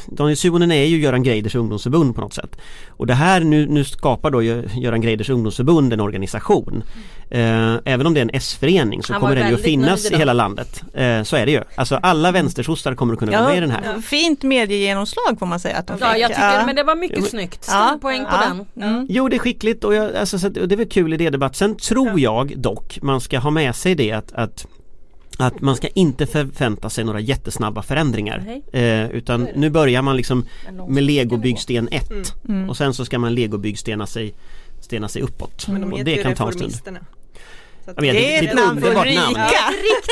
Daniel 0.08 0.38
Suhonen 0.38 0.72
är 0.72 0.84
ju 0.86 0.98
Göran 0.98 1.24
Greiders 1.24 1.56
ungdomsförbund 1.56 2.16
på 2.16 2.22
något 2.22 2.34
sätt. 2.34 2.58
Och 2.90 3.08
det 3.08 3.14
här 3.14 3.40
nu, 3.42 3.66
nu 3.68 3.84
skapar 3.84 4.32
då 4.32 4.42
Gö- 4.42 4.80
Göran 4.80 5.02
Greiders 5.02 5.30
ungdomsförbund 5.30 5.94
en 5.94 6.00
organisation. 6.00 6.84
Eh, 7.30 7.74
även 7.86 8.08
om 8.08 8.14
det 8.14 8.20
är 8.20 8.22
en 8.22 8.30
S-förening 8.34 9.04
så 9.04 9.14
kommer 9.14 9.36
den 9.36 9.48
ju 9.50 9.54
att 9.56 9.62
finnas 9.62 10.12
i 10.12 10.16
hela 10.18 10.34
landet. 10.34 10.82
Eh, 10.94 11.24
så 11.24 11.36
är 11.36 11.46
det 11.46 11.52
ju. 11.52 11.62
Alltså 11.76 11.96
alla 11.96 12.32
vänstersossar 12.32 12.96
kommer 12.96 13.14
att 13.14 13.20
kunna 13.20 13.32
vara 13.32 13.48
med 13.50 13.58
i 13.58 13.60
den 13.62 13.72
här. 13.72 14.02
Fint 14.02 14.44
mediegenomslag 14.44 15.40
får 15.40 15.46
man 15.46 15.60
säga 15.60 15.78
att 15.78 15.88
de 15.88 15.98
Ja 16.02 16.14
fick. 16.14 16.22
jag 16.22 16.30
tycker 16.30 16.66
men 16.66 16.76
det 16.76 16.84
var 16.84 16.96
Ja, 16.96 17.00
mycket 17.00 17.20
men- 17.20 17.30
snyggt. 17.30 17.64
Stor 17.64 17.76
Ja, 17.76 17.98
poäng 18.02 18.26
på 18.26 18.32
ja, 18.32 18.56
den. 18.76 18.90
mm. 18.90 19.06
Jo 19.10 19.28
det 19.30 19.36
är 19.36 19.40
skickligt 19.40 19.84
och, 19.84 19.94
jag, 19.96 20.16
alltså, 20.16 20.40
så 20.40 20.48
och 20.48 20.54
det 20.68 20.76
är 20.76 20.78
väl 20.78 20.90
kul 20.90 21.14
idédebatt. 21.14 21.56
Sen 21.56 21.76
tror 21.76 22.20
jag 22.20 22.54
dock 22.60 23.00
man 23.02 23.22
ska 23.22 23.40
ha 23.40 23.50
med 23.50 23.76
sig 23.76 23.96
det 23.96 24.12
att, 24.12 24.32
att 24.34 24.68
att 25.40 25.62
man 25.62 25.76
ska 25.76 25.88
inte 25.88 26.26
förvänta 26.26 26.90
sig 26.90 27.04
några 27.04 27.20
jättesnabba 27.20 27.82
förändringar. 27.82 28.62
Eh, 28.74 29.10
utan 29.10 29.48
nu 29.56 29.70
börjar 29.70 30.02
man 30.02 30.18
liksom 30.18 30.46
med 30.88 31.04
legobyggsten 31.04 31.90
1 31.92 32.34
Mm. 32.50 32.70
och 32.70 32.78
sen 32.78 32.94
så 32.94 33.06
ska 33.06 33.20
man 33.20 33.36
legobyggstena 33.36 34.08
sig 34.08 34.34
stena 34.82 35.08
sig 35.08 35.22
uppåt. 35.22 35.68
Men 35.68 35.82
de 35.82 35.92
heter 35.92 36.04
det 36.06 36.12
ju 36.12 36.24
kan 36.24 36.36
ta 36.36 36.48
en 36.48 36.54
stund. 36.72 36.98
Att- 37.98 38.04
vet, 38.04 38.14
Det 38.14 38.38
är 38.38 38.44
ett 38.44 38.54
namn 38.56 38.78
ett 38.78 38.84
för 38.84 38.90
underbart 38.90 39.16
namn. 39.16 39.36
Ulrika. 39.36 39.60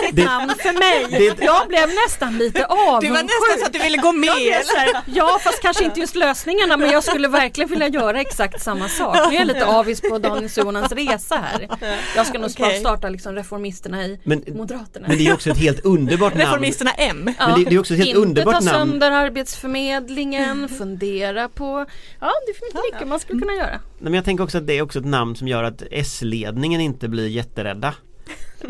Riktigt 0.05 0.25
namn 0.25 0.53
för 0.59 0.73
mig. 0.79 1.35
Jag 1.41 1.67
blev 1.67 1.89
nästan 2.05 2.37
lite 2.37 2.65
avundsjuk. 2.69 3.01
Det 3.01 3.09
var 3.15 3.23
nästan 3.23 3.59
så 3.59 3.65
att 3.65 3.73
du 3.73 3.79
ville 3.79 3.97
gå 3.97 4.11
med. 4.11 4.29
Här, 4.77 5.01
ja 5.05 5.39
fast 5.43 5.61
kanske 5.61 5.83
inte 5.83 5.99
just 5.99 6.15
lösningarna 6.15 6.77
men 6.77 6.89
jag 6.91 7.03
skulle 7.03 7.27
verkligen 7.27 7.69
vilja 7.69 7.87
göra 7.87 8.21
exakt 8.21 8.61
samma 8.63 8.89
sak. 8.89 9.15
Nu 9.29 9.35
är 9.35 9.39
jag 9.39 9.47
lite 9.47 9.65
avis 9.65 10.01
på 10.01 10.17
Daniel 10.17 10.49
Suhonens 10.49 10.91
resa 10.91 11.35
här. 11.35 11.67
Jag 12.15 12.27
ska 12.27 12.39
nog 12.39 12.51
Okej. 12.59 12.79
starta 12.79 13.09
liksom 13.09 13.35
reformisterna 13.35 14.03
i 14.05 14.19
Men, 14.23 14.43
Moderaterna. 14.47 15.07
men 15.07 15.17
det 15.17 15.27
är 15.27 15.33
också 15.33 15.49
ett 15.49 15.57
helt 15.57 15.85
underbart 15.85 16.33
namn. 16.33 16.45
Reformisterna 16.45 16.91
M. 16.91 17.33
Men 17.39 17.59
det, 17.63 17.69
det 17.69 17.75
är 17.75 17.79
också 17.79 17.93
ett 17.93 17.99
helt 17.99 18.07
inte 18.09 18.19
underbart 18.21 18.53
ta 18.53 18.59
namn. 18.59 18.89
sönder 18.89 19.11
Arbetsförmedlingen, 19.11 20.69
fundera 20.69 21.49
på, 21.49 21.85
ja 22.19 22.31
det 22.47 22.53
finns 22.53 22.83
mycket 22.91 23.07
man 23.07 23.19
skulle 23.19 23.39
kunna 23.41 23.53
göra. 23.53 23.79
Nej, 23.99 24.03
men 24.03 24.13
jag 24.13 24.25
tänker 24.25 24.43
också 24.43 24.57
att 24.57 24.67
det 24.67 24.73
är 24.73 24.81
också 24.81 24.99
ett 24.99 25.05
namn 25.05 25.36
som 25.36 25.47
gör 25.47 25.63
att 25.63 25.83
S-ledningen 25.91 26.81
inte 26.81 27.07
blir 27.07 27.27
jätterädda. 27.27 27.93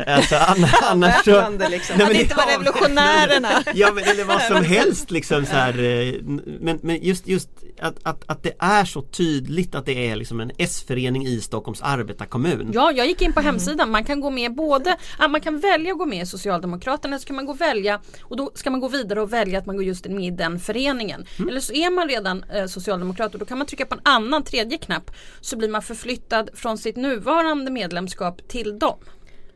Alltså 0.06 0.36
anna- 0.36 0.68
annars 0.82 1.24
så 1.24 1.50
liksom. 1.70 1.96
Nej, 1.98 2.06
men 2.06 2.16
det 2.16 2.22
inte 2.22 2.34
var 2.34 2.46
revolutionärerna. 2.46 3.48
Ja 3.74 3.92
men 3.94 4.04
eller 4.04 4.24
vad 4.24 4.42
som 4.42 4.64
helst 4.64 5.10
liksom 5.10 5.46
så 5.46 5.52
här, 5.52 5.78
eh, 5.78 6.14
Men, 6.60 6.78
men 6.82 7.02
just, 7.02 7.28
just 7.28 7.48
att, 7.80 7.94
att, 8.02 8.24
att 8.26 8.42
det 8.42 8.52
är 8.58 8.84
så 8.84 9.02
tydligt 9.02 9.74
att 9.74 9.86
det 9.86 10.08
är 10.10 10.16
liksom 10.16 10.40
en 10.40 10.50
S-förening 10.58 11.26
i 11.26 11.40
Stockholms 11.40 11.82
arbetarkommun 11.82 12.70
Ja, 12.74 12.92
jag 12.92 13.06
gick 13.06 13.22
in 13.22 13.32
på 13.32 13.40
hemsidan. 13.40 13.90
Man 13.90 14.04
kan 14.04 14.20
gå 14.20 14.30
med 14.30 14.54
både, 14.54 14.96
man 15.30 15.40
kan 15.40 15.60
välja 15.60 15.92
att 15.92 15.98
gå 15.98 16.06
med 16.06 16.22
i 16.22 16.26
Socialdemokraterna, 16.26 17.18
så 17.18 17.26
kan 17.26 17.36
man 17.36 17.46
gå 17.46 17.52
och 17.52 17.60
välja 17.60 18.00
och 18.22 18.36
då 18.36 18.50
ska 18.54 18.70
man 18.70 18.80
gå 18.80 18.88
vidare 18.88 19.20
och 19.20 19.32
välja 19.32 19.58
att 19.58 19.66
man 19.66 19.76
går 19.76 19.84
just 19.84 20.06
med 20.08 20.24
i 20.24 20.30
den 20.30 20.60
föreningen. 20.60 21.26
Mm. 21.38 21.48
Eller 21.48 21.60
så 21.60 21.72
är 21.72 21.90
man 21.90 22.08
redan 22.08 22.44
eh, 22.54 22.66
socialdemokrat 22.66 23.32
och 23.34 23.40
då 23.40 23.46
kan 23.46 23.58
man 23.58 23.66
trycka 23.66 23.86
på 23.86 23.94
en 23.94 24.00
annan 24.04 24.44
tredje 24.44 24.78
knapp 24.78 25.10
så 25.40 25.56
blir 25.56 25.68
man 25.68 25.82
förflyttad 25.82 26.50
från 26.54 26.78
sitt 26.78 26.96
nuvarande 26.96 27.70
medlemskap 27.70 28.48
till 28.48 28.78
dem. 28.78 28.98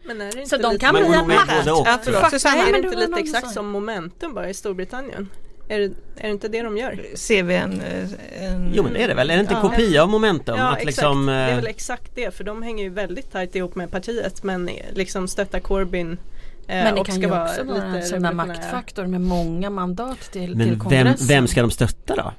Men 0.04 0.20
är 0.20 0.32
det 0.32 0.38
inte 0.38 0.48
Så 0.48 0.56
de 0.56 0.78
kan 0.78 0.94
bli 0.94 1.02
en. 1.04 1.12
Ja, 1.12 1.98
förlåt, 2.02 2.20
Fuck, 2.22 2.30
Susanna. 2.30 2.68
är 2.68 2.72
det 2.72 2.78
inte 2.78 2.96
lite 2.96 3.20
exakt 3.20 3.50
som- 3.50 3.68
momentum 3.68 4.34
bara 4.34 4.48
i 4.48 4.54
Storbritannien? 4.54 5.28
Är 5.68 5.78
det, 5.78 5.84
är 6.16 6.22
det 6.22 6.30
inte 6.30 6.48
det 6.48 6.62
de 6.62 6.76
gör? 6.76 6.98
Ser 7.14 7.42
vi 7.42 7.54
en, 7.54 7.80
eh, 7.80 8.44
en 8.44 8.72
Jo 8.74 8.82
men 8.82 8.92
det 8.92 9.02
är 9.02 9.08
det 9.08 9.14
väl, 9.14 9.30
är 9.30 9.34
det 9.34 9.40
inte 9.40 9.54
en 9.54 9.60
Ja. 9.62 9.68
kopia 9.70 10.02
av 10.02 10.08
momentum? 10.08 10.54
Ja 10.58 10.62
att 10.64 10.72
exakt, 10.76 10.86
liksom, 10.86 11.26
det 11.26 11.32
är 11.32 11.48
eh, 11.50 11.56
väl 11.56 11.66
exakt 11.66 12.10
det 12.14 12.34
för 12.34 12.44
de 12.44 12.62
hänger 12.62 12.84
ju 12.84 12.90
väldigt 12.90 13.32
tajt 13.32 13.56
ihop 13.56 13.74
med 13.74 13.90
partiet 13.90 14.42
men 14.42 14.70
liksom 14.92 15.28
stöttar 15.28 15.60
Corbyn 15.60 16.12
eh, 16.12 16.18
Men 16.66 16.94
det 16.94 17.04
kan 17.04 17.14
ska 17.14 17.22
ju 17.22 17.28
vara 17.28 17.44
också 17.44 17.64
vara 17.64 17.82
en 17.84 18.02
sån 18.02 18.22
där 18.22 18.32
maktfaktor 18.32 19.06
med 19.06 19.20
många 19.20 19.70
mandat 19.70 20.20
till, 20.20 20.30
till 20.32 20.56
Men 20.56 20.68
vem, 20.68 20.78
kongressen. 20.78 21.26
vem 21.26 21.46
ska 21.46 21.60
de 21.62 21.70
stötta 21.70 22.16
då? 22.16 22.32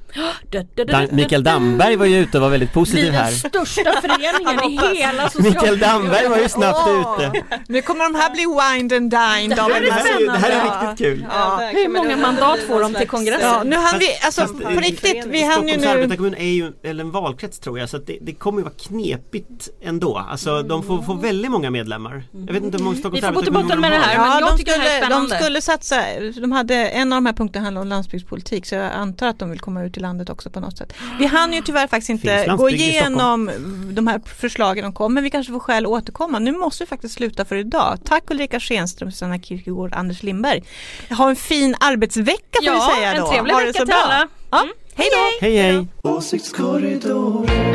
Dan, 0.84 1.08
Mikael 1.10 1.44
da. 1.44 1.50
Damberg 1.52 1.96
var 1.96 2.06
ju 2.06 2.18
ute 2.18 2.38
och 2.38 2.42
var 2.42 2.50
väldigt 2.50 2.72
positiv 2.72 3.04
den 3.04 3.14
här 3.14 3.30
största 3.30 3.92
föreningen 4.02 4.70
i 4.70 4.96
hela 4.96 5.30
Mikael 5.38 5.78
Damberg 5.78 6.28
var 6.28 6.38
ju 6.38 6.48
snabbt 6.48 6.88
ute 6.88 7.42
Nu 7.68 7.82
kommer 7.82 8.04
de 8.04 8.14
här 8.14 8.30
bli 8.30 8.44
wined 8.46 8.92
and 8.92 9.10
dined 9.10 9.58
av 9.58 9.70
här 9.70 9.76
en 9.76 9.82
är 9.84 9.86
det 9.86 9.92
här, 9.92 10.32
det 10.32 10.38
här 10.38 10.50
är 10.50 10.54
Ja. 10.64 10.90
riktigt 10.90 11.06
kul 11.06 11.26
Ja, 11.30 11.56
där 11.60 11.72
Hur 11.72 11.88
många 11.88 12.16
mandat 12.16 12.58
får 12.60 12.80
de 12.80 12.94
till 12.94 13.08
kongressen? 13.08 13.48
Ja, 13.48 13.62
nu 13.64 13.76
hann 13.76 13.98
vi, 13.98 14.06
alltså 14.24 14.40
Fast, 14.40 14.62
på 14.62 14.68
eh, 14.70 14.76
riktigt, 14.78 15.24
vi 15.26 15.42
hann 15.42 15.68
ju 15.68 15.74
Stockholms 15.74 15.82
nu 15.82 15.88
arbetarkommun 15.88 16.34
är 16.34 16.44
ju 16.52 16.72
eller 16.84 17.04
en 17.04 17.10
valkrets 17.10 17.58
tror 17.58 17.78
jag 17.78 17.88
så 17.88 17.96
att 17.96 18.06
det, 18.06 18.18
det 18.20 18.32
kommer 18.34 18.58
ju 18.58 18.64
vara 18.64 18.74
knepigt 18.74 19.68
ändå. 19.82 20.18
Alltså 20.30 20.62
de 20.62 20.82
får, 20.82 21.02
får 21.02 21.14
väldigt 21.14 21.50
många 21.50 21.70
medlemmar. 21.70 22.22
Jag 22.46 22.52
vet 22.52 22.62
inte 22.62 22.76
hur 22.78 22.84
många 22.84 22.96
Stockholms 22.96 23.22
Vi 23.24 23.26
får 23.26 23.34
gå 23.34 23.42
till 23.42 23.48
arbetarkommun 23.52 23.66
botten 23.68 23.80
med 23.80 23.92
det 23.92 23.96
har. 23.98 24.13
Här. 24.20 24.28
men 24.28 24.38
jag 24.40 24.52
de, 24.52 24.58
tycker 24.58 24.72
det 24.72 24.78
här 24.78 25.00
är 25.00 25.04
skulle, 25.04 25.28
de 25.28 25.42
skulle 25.44 25.60
satsa, 25.60 26.02
de 26.40 26.52
hade, 26.52 26.74
en 26.88 27.12
av 27.12 27.16
de 27.16 27.26
här 27.26 27.32
punkterna 27.32 27.64
handlade 27.64 27.82
om 27.82 27.88
landsbygdspolitik 27.88 28.66
så 28.66 28.74
jag 28.74 28.92
antar 28.92 29.26
att 29.26 29.38
de 29.38 29.50
vill 29.50 29.60
komma 29.60 29.84
ut 29.84 29.96
i 29.96 30.00
landet 30.00 30.30
också 30.30 30.50
på 30.50 30.60
något 30.60 30.78
sätt. 30.78 30.92
Vi 31.18 31.26
hann 31.26 31.52
ju 31.52 31.60
tyvärr 31.62 31.86
faktiskt 31.86 32.10
inte 32.10 32.54
gå 32.58 32.70
igenom 32.70 33.50
de 33.90 34.06
här 34.06 34.20
förslagen 34.38 34.84
de 34.84 34.92
kom 34.92 35.14
men 35.14 35.24
vi 35.24 35.30
kanske 35.30 35.52
får 35.52 35.60
skäl 35.60 35.84
att 35.84 35.90
återkomma. 35.90 36.38
Nu 36.38 36.52
måste 36.52 36.84
vi 36.84 36.88
faktiskt 36.88 37.14
sluta 37.14 37.44
för 37.44 37.56
idag. 37.56 37.98
Tack 38.04 38.30
Ulrika 38.30 38.60
Schenström, 38.60 39.10
Susanna 39.12 39.38
Kierkegaard, 39.38 39.94
Anders 39.94 40.22
Lindberg. 40.22 40.64
Ha 41.10 41.28
en 41.30 41.36
fin 41.36 41.76
arbetsvecka 41.80 42.58
får 42.58 42.64
Ja, 42.66 42.90
vi 42.90 42.96
säga 42.96 43.12
en 43.14 43.20
då. 43.20 43.28
trevlig 43.30 43.52
ha 43.54 43.60
det 43.60 43.66
vecka 43.66 43.84
till 43.84 43.94
alla. 43.94 44.28
Ja, 44.50 44.58
Mm. 44.62 44.74
hej 44.96 45.08
då! 45.12 45.46
Hej 45.46 45.56
hej! 45.56 45.86
Åsiktskorridoren 46.02 47.73